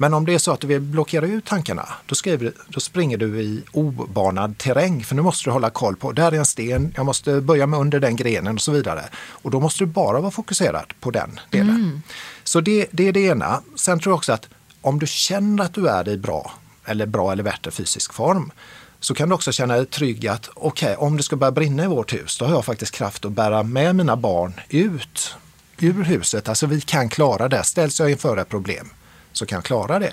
[0.00, 3.18] Men om det är så att du vill blockera ut tankarna, då, skriver, då springer
[3.18, 5.04] du i obanad terräng.
[5.04, 7.80] För nu måste du hålla koll på, där är en sten, jag måste böja mig
[7.80, 9.04] under den grenen och så vidare.
[9.28, 12.02] Och då måste du bara vara fokuserad på den delen.
[12.44, 13.60] Så det, det är det ena.
[13.76, 14.48] Sen tror jag också att
[14.80, 16.52] om du känner att du är i bra,
[16.88, 18.52] eller bra eller bättre fysisk form,
[19.00, 21.86] så kan du också känna dig trygg att okej, om det ska börja brinna i
[21.86, 25.36] vårt hus, då har jag faktiskt kraft att bära med mina barn ut
[25.78, 26.48] ur huset.
[26.48, 27.62] Alltså vi kan klara det.
[27.62, 28.90] Ställs jag inför ett problem
[29.32, 30.12] så kan jag klara det.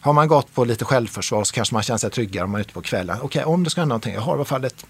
[0.00, 2.64] Har man gått på lite självförsvar så kanske man känner sig tryggare om man är
[2.64, 3.18] ute på kvällen.
[3.22, 4.86] Okej, om det ska hända någonting, jag har i alla fall ett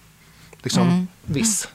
[0.62, 1.68] liksom, viss,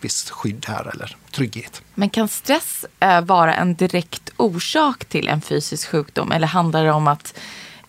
[0.00, 1.82] viss skydd här eller trygghet.
[1.94, 6.32] Men kan stress eh, vara en direkt orsak till en fysisk sjukdom?
[6.32, 7.34] Eller handlar det om att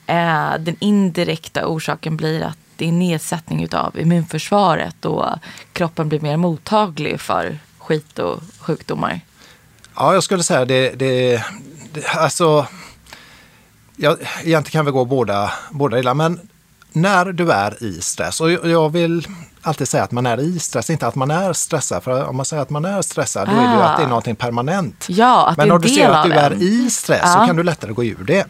[0.09, 5.25] eh, den indirekta orsaken blir att det är nedsättning av immunförsvaret och
[5.73, 9.21] kroppen blir mer mottaglig för skit och sjukdomar?
[9.95, 11.43] Ja, jag skulle säga det, det,
[11.93, 12.65] det alltså,
[13.95, 16.39] ja, egentligen kan vi gå båda, båda delar, men
[16.91, 19.27] när du är i stress, och jag- vill
[19.61, 22.45] alltid säga att man är i stress, inte att man är stressad, för om man
[22.45, 23.83] säger att man är stressad då är det ju Ah.
[23.83, 25.05] att det är någonting permanent.
[25.09, 26.61] Ja, att men det är om du ser att du är en.
[26.61, 27.45] i stress så Ja.
[27.45, 28.47] kan du lättare gå ur det.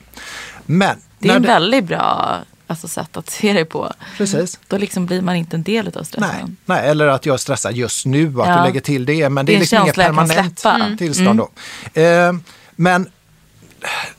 [0.66, 3.94] Men Det är en väldigt bra alltså, sätt att se det på.
[4.18, 4.60] Precis.
[4.68, 6.58] Då liksom blir man inte en del av Nej, stressen.
[6.66, 8.58] nej, eller att jag är stressad just nu, att Ja.
[8.58, 9.30] du lägger till det.
[9.30, 10.66] Men det, Det är liksom inget permanent.
[10.66, 10.98] Mm.
[10.98, 11.40] tillstånd.
[11.94, 12.02] Då.
[12.02, 12.34] Eh,
[12.76, 13.10] men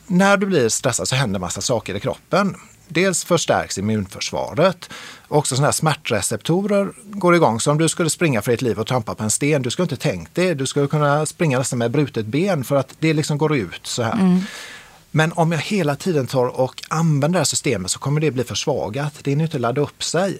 [0.07, 2.55] när du blir stressad så händer massa saker i kroppen.
[2.87, 4.89] Dels förstärks immunförsvaret.
[5.27, 7.59] Också sådana här smärtreceptorer går igång.
[7.59, 9.83] Så om du skulle springa för ditt liv och trampa på en sten, du skulle
[9.83, 10.53] inte tänkt det.
[10.53, 14.03] Du skulle kunna springa nästan med brutet ben för att det liksom går ut så
[14.03, 14.41] här.
[15.11, 18.43] Men om jag hela tiden tar och använder det här systemet så kommer det bli
[18.43, 19.13] försvagat.
[19.23, 20.39] Det är inte ladda upp sig.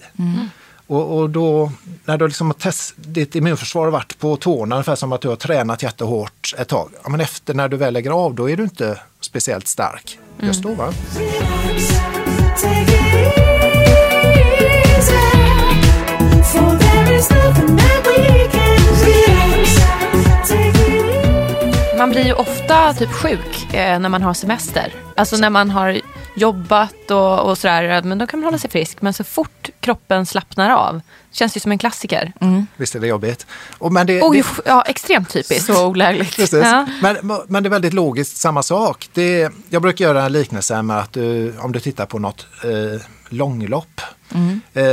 [0.86, 1.72] Och, och då,
[2.04, 5.28] när du liksom har test, ditt immunförsvar har varit på tårna, ungefär som att du
[5.28, 6.90] har tränat jättehårt ett tag.
[7.02, 10.18] Ja, men efter när du väl lägger av, då är du inte speciellt stark.
[10.40, 10.92] Just då va?
[21.98, 24.94] Man blir ju ofta typ sjuk eh, när man har semester.
[25.16, 26.00] Alltså när man har
[26.34, 28.02] jobbat och, och sådär.
[28.02, 29.02] Men då kan man hålla sig frisk.
[29.02, 31.00] Men så fort kroppen slappnar av.
[31.30, 32.32] Känns ju som en klassiker.
[32.76, 33.46] Visst är det jobbigt?
[33.78, 35.66] Och, men det, Oj, det, ja, extremt typiskt.
[35.66, 36.52] Så olägligt.
[36.52, 36.86] Ja.
[37.02, 37.16] Men,
[37.48, 39.08] men det är väldigt logiskt samma sak.
[39.12, 43.00] Det, jag brukar göra en liknelse med att du, om du tittar på något eh,
[43.28, 44.00] långlopp,
[44.72, 44.84] eh,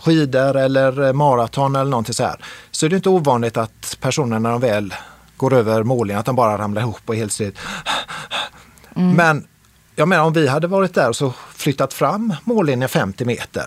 [0.00, 2.36] skidor eller maraton eller någonting så här,
[2.70, 4.94] så är det inte ovanligt att personer när de väl
[5.36, 7.52] går över mållinjen, att de bara ramlar ihop och är helt still.
[8.94, 9.46] Men
[9.96, 13.66] jag menar om vi hade varit där och så flyttat fram mållinjen 50 meter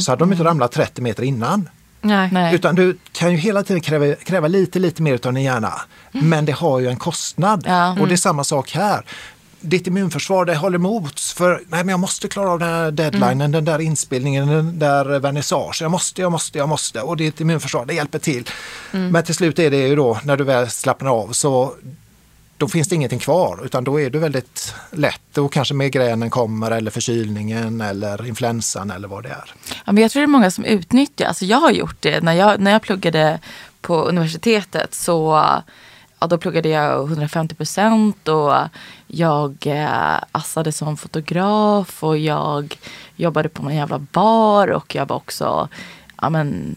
[0.00, 1.68] så hade de inte ramlat 30 meter innan.
[2.00, 2.54] Nej.
[2.54, 5.72] Utan du kan ju hela tiden kräva, kräva lite, lite mer av din hjärna.
[6.12, 7.64] Men det har ju en kostnad.
[7.66, 7.96] Ja.
[8.00, 9.04] Och det är samma sak här.
[9.60, 13.52] Ditt immunförsvar det håller emot för nej, men jag måste klara av den här deadlinen,
[13.52, 15.72] den där inspelningen, den där vernissagen.
[15.80, 17.02] Jag måste, jag måste, jag måste.
[17.02, 18.48] Och ditt immunförsvar det hjälper till.
[18.90, 21.74] Men till slut är det ju då när du väl slappnar av så
[22.58, 26.70] då finns det ingenting kvar utan då är du väldigt lätt och kanske migränen kommer
[26.70, 29.54] eller förkylningen eller influensan eller vad det är.
[29.84, 32.20] Ja, men jag tror det är många som utnyttjar, alltså jag har gjort det.
[32.20, 33.40] När jag, när jag pluggade
[33.80, 35.44] på universitetet så
[36.20, 38.54] ja, då pluggade jag 150 procent och
[39.06, 42.78] jag eh, assade som fotograf och jag
[43.16, 45.68] jobbade på en jävla bar och jag var också,
[46.22, 46.76] ja men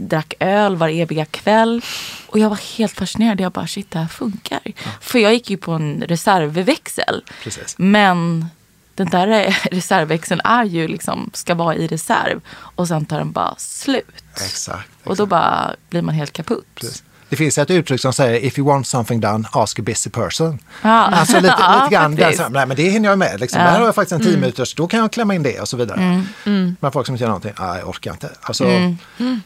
[0.00, 1.82] drack öl var eviga kväll.
[2.26, 3.40] Och jag var helt fascinerad.
[3.40, 4.60] Jag bara shit det här funkar.
[5.00, 7.24] För jag gick ju på en reservväxel.
[7.42, 7.74] Precis.
[7.78, 8.46] Men
[8.94, 12.40] den där reservväxeln är ju liksom, ska vara i reserv.
[12.50, 14.24] Och sen tar den bara slut.
[14.34, 14.88] Exakt.
[15.04, 16.66] Och då bara blir man helt kaputt.
[16.74, 17.04] Precis.
[17.30, 20.58] Det finns ett uttryck som säger if you want something done, ask a busy person.
[20.82, 20.88] Ja.
[20.88, 23.40] Alltså lite, Ja, lite grann, här, nej men det hinner jag med.
[23.40, 23.58] Liksom.
[23.60, 25.76] Där har jag faktiskt en tio minuters, då kan jag klämma in det och så
[25.76, 26.22] vidare.
[26.44, 26.76] Mm.
[26.80, 28.30] Men folk som inte gör någonting, nej jag orkar inte.
[28.40, 28.96] Alltså, Mm.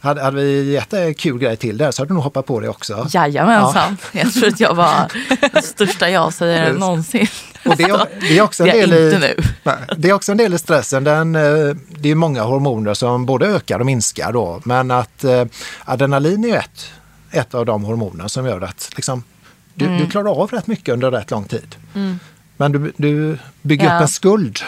[0.01, 2.61] hade, hade vi gett en kul grej till där så hade du nog hoppat på
[2.61, 3.07] det också.
[3.11, 3.97] Jajamensan.
[4.13, 5.13] Jag tror att jag var
[5.53, 7.27] den största ja-sägaren någonsin.
[7.65, 9.35] Och det, är, det är också en del i,
[9.97, 11.05] det är också en del i stressen.
[11.05, 11.43] Den, eh,
[11.99, 14.61] det är många hormoner som både ökar och minskar då.
[14.65, 15.45] Men att eh,
[15.85, 16.91] adrenalin är ett,
[17.35, 19.23] ett av de hormoner som gör att liksom,
[19.75, 19.99] du, Mm.
[19.99, 21.77] du klarar av rätt mycket under rätt lång tid.
[22.57, 23.97] Men du, du bygger Ja.
[23.97, 24.59] upp en skuld.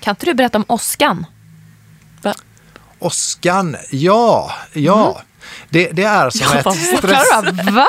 [0.00, 1.26] Kan inte du berätta om åskan?
[2.98, 5.20] Åskan, ja, ja.
[5.70, 7.28] Det, det är som Ja, ett stress...
[7.28, 7.86] Klara, va?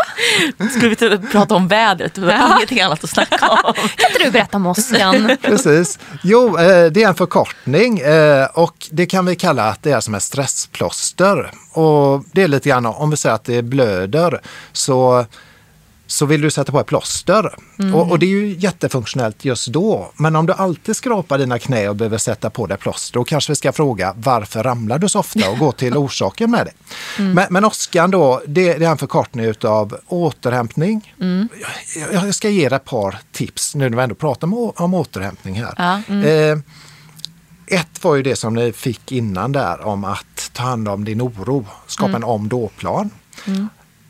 [0.70, 2.16] Skulle vi inte prata om vädret?
[2.16, 3.74] Det var ingenting annat att snacka om.
[3.74, 5.38] Kan inte du berätta om åskan?
[5.42, 6.00] Precis.
[6.24, 10.00] Jo, eh, det är en förkortning eh, och det kan vi kalla att det är
[10.00, 11.52] som ett stressplåster.
[11.72, 14.42] Och det är lite grann om vi säger att det blöder
[14.74, 15.26] så,
[16.08, 17.56] så vill du sätta på ett plåster.
[17.94, 20.12] Och, och det är ju jättefunktionellt just då.
[20.16, 23.52] Men om du alltid skrapar dina knä och behöver sätta på det plåster, då kanske
[23.52, 26.74] vi ska fråga varför ramlar du så ofta och gå till orsaken med det.
[27.24, 31.14] Men, men åskan då, det, det är en förkortning utav återhämtning.
[32.14, 34.94] Jag, jag ska ge er ett par tips nu när vi ändå pratar om, om
[34.94, 35.74] återhämtning här.
[35.78, 36.58] Ja, Eh,
[37.68, 41.22] ett var ju det som ni fick innan där om att ta hand om din
[41.22, 43.10] oro, skapa en om då-plan.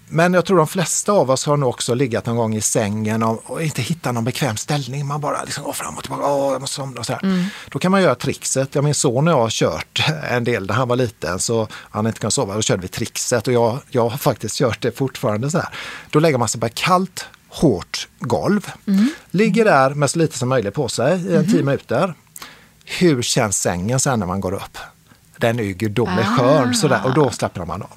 [0.10, 3.24] Men jag tror de flesta av oss har nog också legat någon gång i sängen
[3.24, 5.05] och, och inte hittat någon bekväm ställning.
[5.05, 7.49] Man bara liksom går fram och tillbaka, åh jag måste somna och sådär.
[7.70, 8.76] Då kan man göra trixet.
[8.76, 12.08] Ja, min son och jag har kört en del när han var liten så han
[12.08, 12.55] inte kunde sova.
[12.55, 15.70] Då körde vi trixet och jag, jag har faktiskt kört det fortfarande så här.
[16.10, 18.72] Då lägger man sig på ett kallt, hårt golv.
[19.32, 22.14] Ligger där med så lite som möjligt på sig i en tio minuter.
[22.86, 24.78] Hur känns sängen sen när man går upp?
[25.38, 27.89] Den är ju gudomligt skön sådär och då slappnar man av.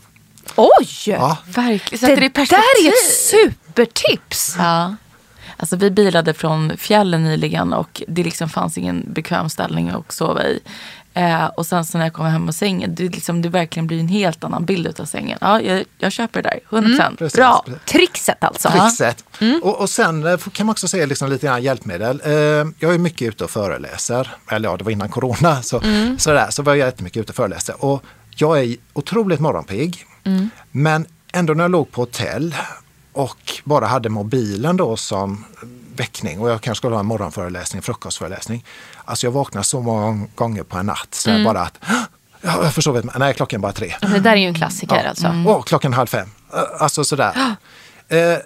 [0.57, 0.89] Oj!
[1.07, 2.15] Ja, Verkligen.
[2.15, 4.55] Det det där är ett supertips!
[4.59, 4.95] Ja.
[5.57, 10.45] Alltså vi bilade från fjällen nyligen och det liksom fanns ingen bekväm ställning att sova
[10.45, 10.61] i.
[11.15, 14.01] Eh, och sen så när jag kommer hem och sängen, det, liksom, det verkligen blir
[14.01, 15.39] en helt annan bild av sängen.
[15.41, 16.85] Ja, jag, jag köper det där, 100%.
[17.01, 17.63] Mm, Precis, Bra.
[17.67, 17.81] precis.
[17.85, 18.69] Trixet alltså.
[18.71, 19.25] trixet.
[19.63, 22.23] Och, och sen eh, kan man också säga liksom lite grann hjälpmedel.
[22.25, 22.33] Eh,
[22.79, 24.29] jag är mycket ute och föreläser.
[24.51, 25.63] Eller ja, det var innan corona.
[25.63, 25.83] Så,
[26.19, 27.85] sådär, så var jag jättemycket ute och föreläser.
[27.85, 28.03] Och
[28.37, 30.05] jag är otroligt morgonpigg.
[30.71, 32.55] Men ändå när jag låg på hotell
[33.13, 35.45] och bara hade mobilen då som
[35.97, 38.65] väckning och jag kanske skulle ha en morgonföreläsning, frukostföreläsning.
[39.05, 41.79] Alltså jag vaknar så många gånger på en natt så jag bara att
[42.43, 43.15] Ja, jag försov mig.
[43.19, 43.95] Nej, klockan är bara tre.
[44.01, 45.45] Det där är ju en klassiker alltså.
[45.47, 46.29] Åh, klockan halv fem.
[46.79, 47.57] Alltså sådär.
[48.09, 48.39] Eh,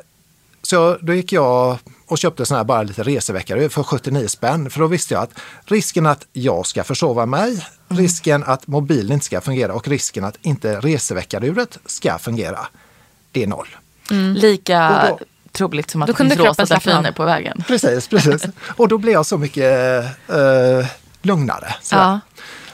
[0.63, 4.71] så då gick jag och köpte sån här bara lite reseväckare för 79 spänn.
[4.71, 5.31] För då visste jag att
[5.65, 10.37] risken att jag ska försova mig, risken att mobilen inte ska fungera och risken att
[10.43, 12.59] inte reseväckaruret ska fungera,
[13.33, 13.69] det är noll.
[14.35, 16.69] Lika Och då- troligt som att det kunde finns rosa av.
[16.69, 17.65] delfiner på vägen.
[17.67, 18.45] Precis, precis.
[18.77, 20.87] Och då blev jag så mycket eh,
[21.23, 21.75] lugnare.
[21.83, 22.03] sådär.
[22.03, 22.21] Ja.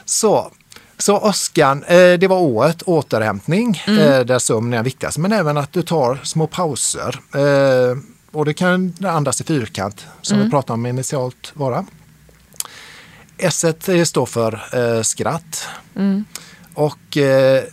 [0.05, 0.51] Så,
[0.97, 5.17] så Oskan, eh, det var året återhämtning eh, där sömn är viktigast.
[5.17, 7.19] Men även att du tar små pauser.
[7.35, 7.97] Eh,
[8.31, 11.85] och det kan andas i fyrkant som vi pratade om initialt vara.
[13.37, 13.65] S
[14.05, 15.67] står för eh, skratt.
[16.73, 17.63] Och eh,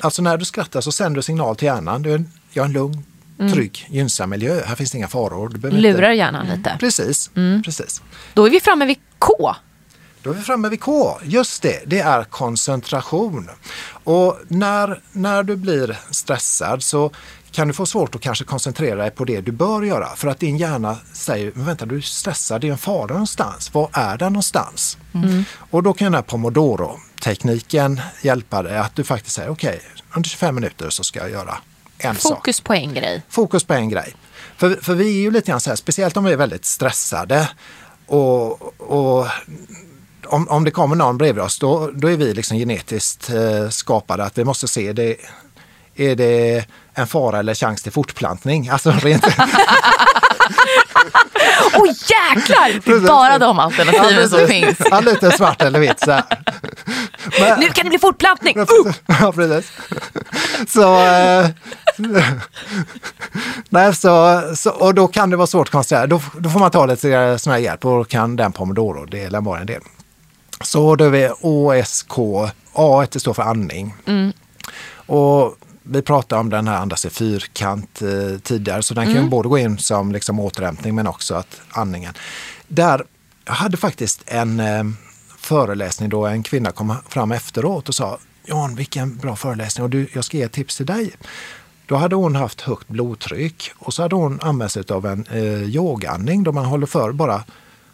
[0.00, 2.02] alltså när du skrattar så sänder du signal till hjärnan.
[2.02, 3.04] Du jag är en lugn,
[3.52, 4.60] trygg, gynnsam miljö.
[4.66, 5.48] Här finns det inga faror.
[5.48, 6.18] Du Lurar inte...
[6.18, 6.76] hjärnan lite.
[6.80, 7.30] Precis,
[7.64, 8.02] precis.
[8.34, 9.54] Då är vi framme vid K.
[10.22, 11.18] Då är vi framme vid K.
[11.22, 13.50] Just det, det är koncentration.
[14.04, 17.10] Och när, när du blir stressad så
[17.50, 20.16] kan du få svårt att kanske koncentrera dig på det du bör göra.
[20.16, 23.74] För att din hjärna säger, men vänta du är stressad, det är en fara någonstans.
[23.74, 24.98] Var är den någonstans?
[25.70, 29.80] Och då kan den här pomodoro-tekniken hjälpa dig att du faktiskt säger, okej,
[30.16, 31.58] under 25 minuter så ska jag göra
[31.98, 33.22] en sak Fokus på en grej.
[33.28, 34.14] fokus på en grej.
[34.56, 37.48] För, för vi är ju lite grann så här, speciellt om vi är väldigt stressade
[38.06, 39.26] och, och
[40.26, 44.24] om, om det kommer någon bredvid oss, då, då är vi liksom genetiskt eh, skapade
[44.24, 45.16] att vi måste se det.
[46.00, 48.68] Är det en fara eller chans till fortplantning?
[48.68, 49.24] Alltså rent...
[51.74, 52.80] Åh jäklar!
[52.84, 54.76] Det är bara de alternativen som finns.
[54.90, 56.20] ja, lite svart eller vitt så.
[57.40, 58.56] Men- Nu kan det bli fortplantning!
[59.06, 59.72] Ja, precis.
[60.68, 61.46] Så, eh,
[63.68, 66.06] nej, så, så, och då kan det vara svårt att koncentrera.
[66.06, 69.66] Då, då får man ta lite sån här hjälp och kan den pomodoro-delen vara en
[69.66, 69.80] del.
[70.64, 72.12] Så då är vi OSK.
[72.72, 73.94] A står för andning.
[75.06, 75.54] Och
[75.90, 79.48] vi pratade om den här andas i fyrkant eh, tidigare, så den kan ju både
[79.48, 82.14] gå in som liksom återhämtning men också att andningen.
[82.68, 83.04] Där,
[83.44, 84.84] jag hade faktiskt en eh,
[85.38, 90.08] föreläsning då en kvinna kom fram efteråt och sa Jan, vilken bra föreläsning och du,
[90.12, 91.10] jag ska ge ett tips till dig.
[91.86, 95.62] Då hade hon haft högt blodtryck och så hade hon använt sig av en eh,
[95.62, 97.44] yogaandning då man håller för bara,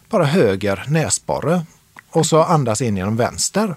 [0.09, 1.65] bara höger näsborre
[2.09, 3.75] och så andas in genom vänster.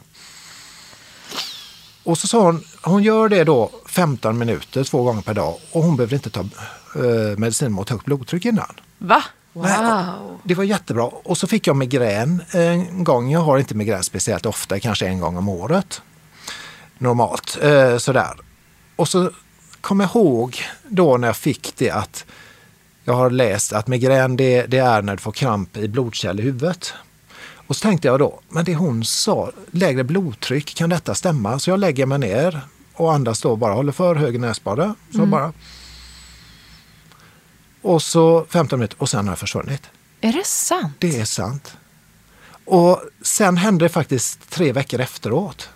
[2.09, 5.83] Och så sa hon, hon gör det då 15 minuter två gånger per dag och
[5.83, 8.75] hon behöver inte ta eh, medicin mot högt blodtryck innan.
[8.99, 9.23] Va?
[9.53, 10.05] Nej,
[10.43, 11.05] det var jättebra.
[11.05, 13.31] Och så fick jag migrän en gång.
[13.31, 16.03] Jag har inte migrän speciellt ofta, kanske en gång om året.
[16.99, 17.59] Normalt.
[17.63, 18.37] Eh, sådär.
[18.97, 19.31] Och så
[19.81, 22.25] kom jag ihåg då när jag fick det att
[23.05, 26.43] jag har läst att migrän det, det är när du får kramp i blodkärl i
[26.43, 26.95] huvudet.
[27.69, 31.59] Och så tänkte jag då, men det hon sa, lägre blodtryck, kan detta stämma?
[31.59, 32.61] Så jag lägger mig ner
[32.95, 34.95] och andas då bara, håller för höger näsborre.
[35.13, 35.53] Så bara.
[37.83, 39.83] Och så 15 minuter och sen har jag försvunnit.
[40.21, 40.95] Är det sant?
[40.99, 41.77] Det är sant.
[42.65, 45.69] Och sen hände det faktiskt tre veckor efteråt.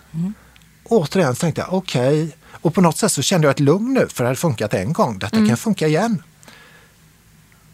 [0.83, 2.37] Återigen tänkte jag, okej.
[2.61, 4.93] Och på något sätt så kände jag ett lugn nu, för det hade funkat en
[4.93, 5.19] gång.
[5.19, 6.23] Detta kan funka igen.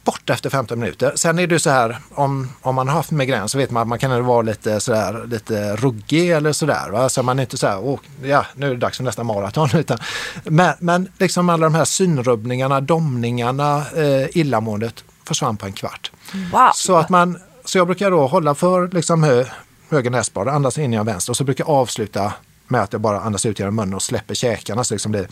[0.03, 1.11] Bort efter 15 minuter.
[1.15, 3.87] Sen är det så här, om, om man har haft migrän så vet man att
[3.87, 6.89] man kan vara lite, sådär, lite ruggig eller sådär.
[6.89, 7.09] Va?
[7.09, 9.69] Så man är inte så här, Åh, ja, nu är det dags för nästa maraton.
[9.73, 9.97] Utan,
[10.43, 16.11] men, men liksom alla de här synrubbningarna, domningarna, eh, illamåendet försvann på en kvart.
[16.51, 16.69] Wow.
[16.73, 19.45] Så, att man, så jag brukar då hålla för liksom hö,
[19.89, 22.33] höger näsborre, andas in genom vänster och så brukar jag avsluta
[22.67, 24.83] med att jag bara andas ut genom munnen och släpper käkarna.
[24.83, 25.27] Så liksom det,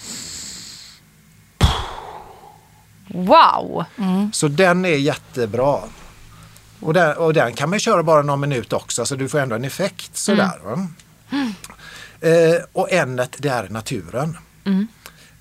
[3.08, 3.84] Wow!
[4.34, 5.78] så den är jättebra.
[6.80, 9.56] Och den, och den kan man köra bara någon minut också så du får ändå
[9.56, 10.60] en effekt sådär.
[10.64, 10.88] va?
[12.22, 14.38] Eh, och ämnet det är naturen.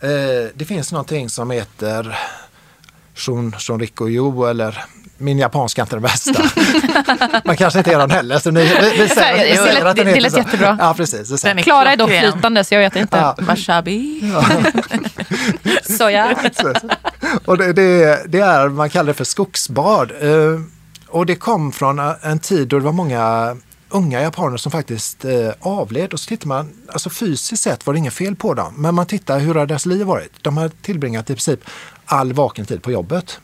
[0.00, 0.08] Eh,
[0.54, 2.18] det finns någonting som heter
[3.14, 4.84] Shun, Shunrikoyo eller
[5.18, 6.42] min japanska är inte den bästa.
[7.44, 8.38] Man kanske inte är den heller.
[8.38, 8.68] Så ni, vi,
[9.02, 10.38] vi säger, vi Det säger att den det heter lät så.
[10.38, 10.76] jättebra.
[10.80, 11.42] Ja, precis.
[11.42, 13.16] Den är Klara är dock flytande så jag vet inte.
[13.16, 13.36] Ja.
[13.38, 14.22] Washabi.
[15.82, 16.36] Soja.
[17.44, 20.12] Och det, det, det är, man kallar det för skogsbad.
[20.20, 20.60] Eh,
[21.08, 23.56] och det kom från en tid då det var många
[23.88, 26.12] unga japaner som faktiskt eh, avled.
[26.12, 28.74] Och så tittar man, alltså fysiskt sett var det inget fel på dem.
[28.76, 30.32] Men man tittar hur har deras liv varit?
[30.42, 31.60] De har tillbringat i princip
[32.04, 33.40] all vaken tid på jobbet.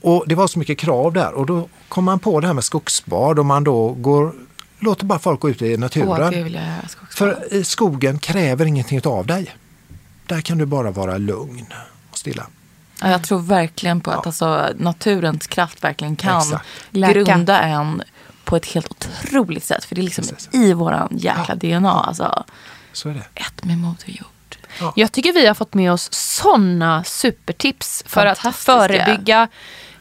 [0.00, 2.64] Och det var så mycket krav där och då kom man på det här med
[2.64, 4.32] skogsbad och man då går,
[4.78, 6.34] låter bara folk gå ut i naturen.
[6.34, 7.10] Åh, jag.
[7.10, 9.56] För i skogen kräver ingenting av dig.
[10.26, 11.66] Där kan du bara vara lugn
[12.30, 12.46] stilla.
[13.00, 16.64] Ja, jag tror verkligen på att alltså, naturens kraft verkligen kan Exakt.
[16.92, 18.02] Grunda en
[18.44, 19.84] på ett helt otroligt sätt.
[19.84, 20.54] För det är liksom Precis.
[20.54, 21.90] i våran jäkla DNA.
[21.92, 22.44] Alltså,
[22.92, 23.40] Så är det.
[23.40, 24.26] ett med Moder Jord.
[24.96, 29.48] Jag tycker vi har fått med oss sådana supertips för att förebygga,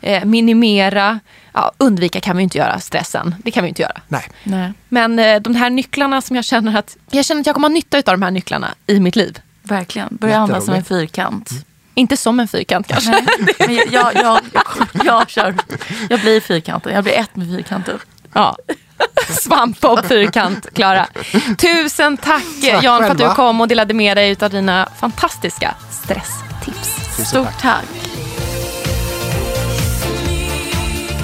[0.01, 1.19] eh, minimera,
[1.53, 3.36] ja, undvika kan vi inte göra stressen.
[3.43, 4.01] Det kan vi inte göra.
[4.07, 7.55] Nej, Nej, Men eh, de här nycklarna som jag känner att jag känner att jag
[7.55, 9.39] kommer ha nytta av de här nycklarna i mitt liv.
[9.63, 10.17] verkligen.
[10.21, 11.49] Börja andas som en fyrkant.
[11.96, 13.12] Inte som en fyrkant kanske.
[13.60, 15.56] Men jag, jag, jag, jag, jag, kör.
[16.10, 16.93] jag blir fyrkanten.
[16.93, 18.00] Jag blir ett med fyrkanten.
[18.34, 18.58] Ja.
[19.30, 21.08] Svampbob fyrkant, Klara.
[21.58, 25.76] Tusen tack, Tack Jan för att du kom och delade med dig av dina fantastiska
[25.91, 26.96] stresstips.
[27.16, 27.62] tusen Stort tack.
[27.62, 27.86] tack.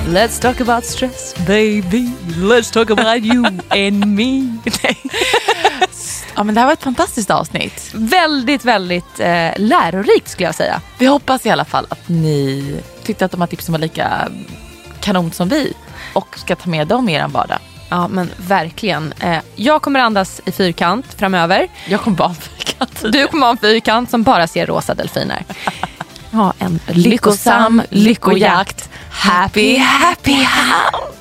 [0.07, 2.11] Let's talk about stress baby.
[2.38, 4.57] Let's talk about you and me.
[6.36, 7.91] Ja, men det här var ett fantastiskt avsnitt.
[7.93, 10.82] Väldigt, väldigt eh, lärorikt skulle jag säga.
[10.97, 14.28] Vi hoppas i alla fall att ni tyckte att de här tipsen var lika
[14.99, 15.74] kanon som vi.
[16.14, 17.59] Och ska ta med dem i er vardag.
[17.89, 19.14] Ja men verkligen.
[19.20, 21.68] Eh, jag kommer andas i fyrkant framöver.
[21.88, 23.01] Jag kommer ha en fyrkant.
[23.14, 25.45] Du kommer ha en fyrkant som bara ser rosa delfiner.
[26.32, 28.89] Ha en lyckosam lyckojakt.
[29.09, 31.20] Happy, happy hunt!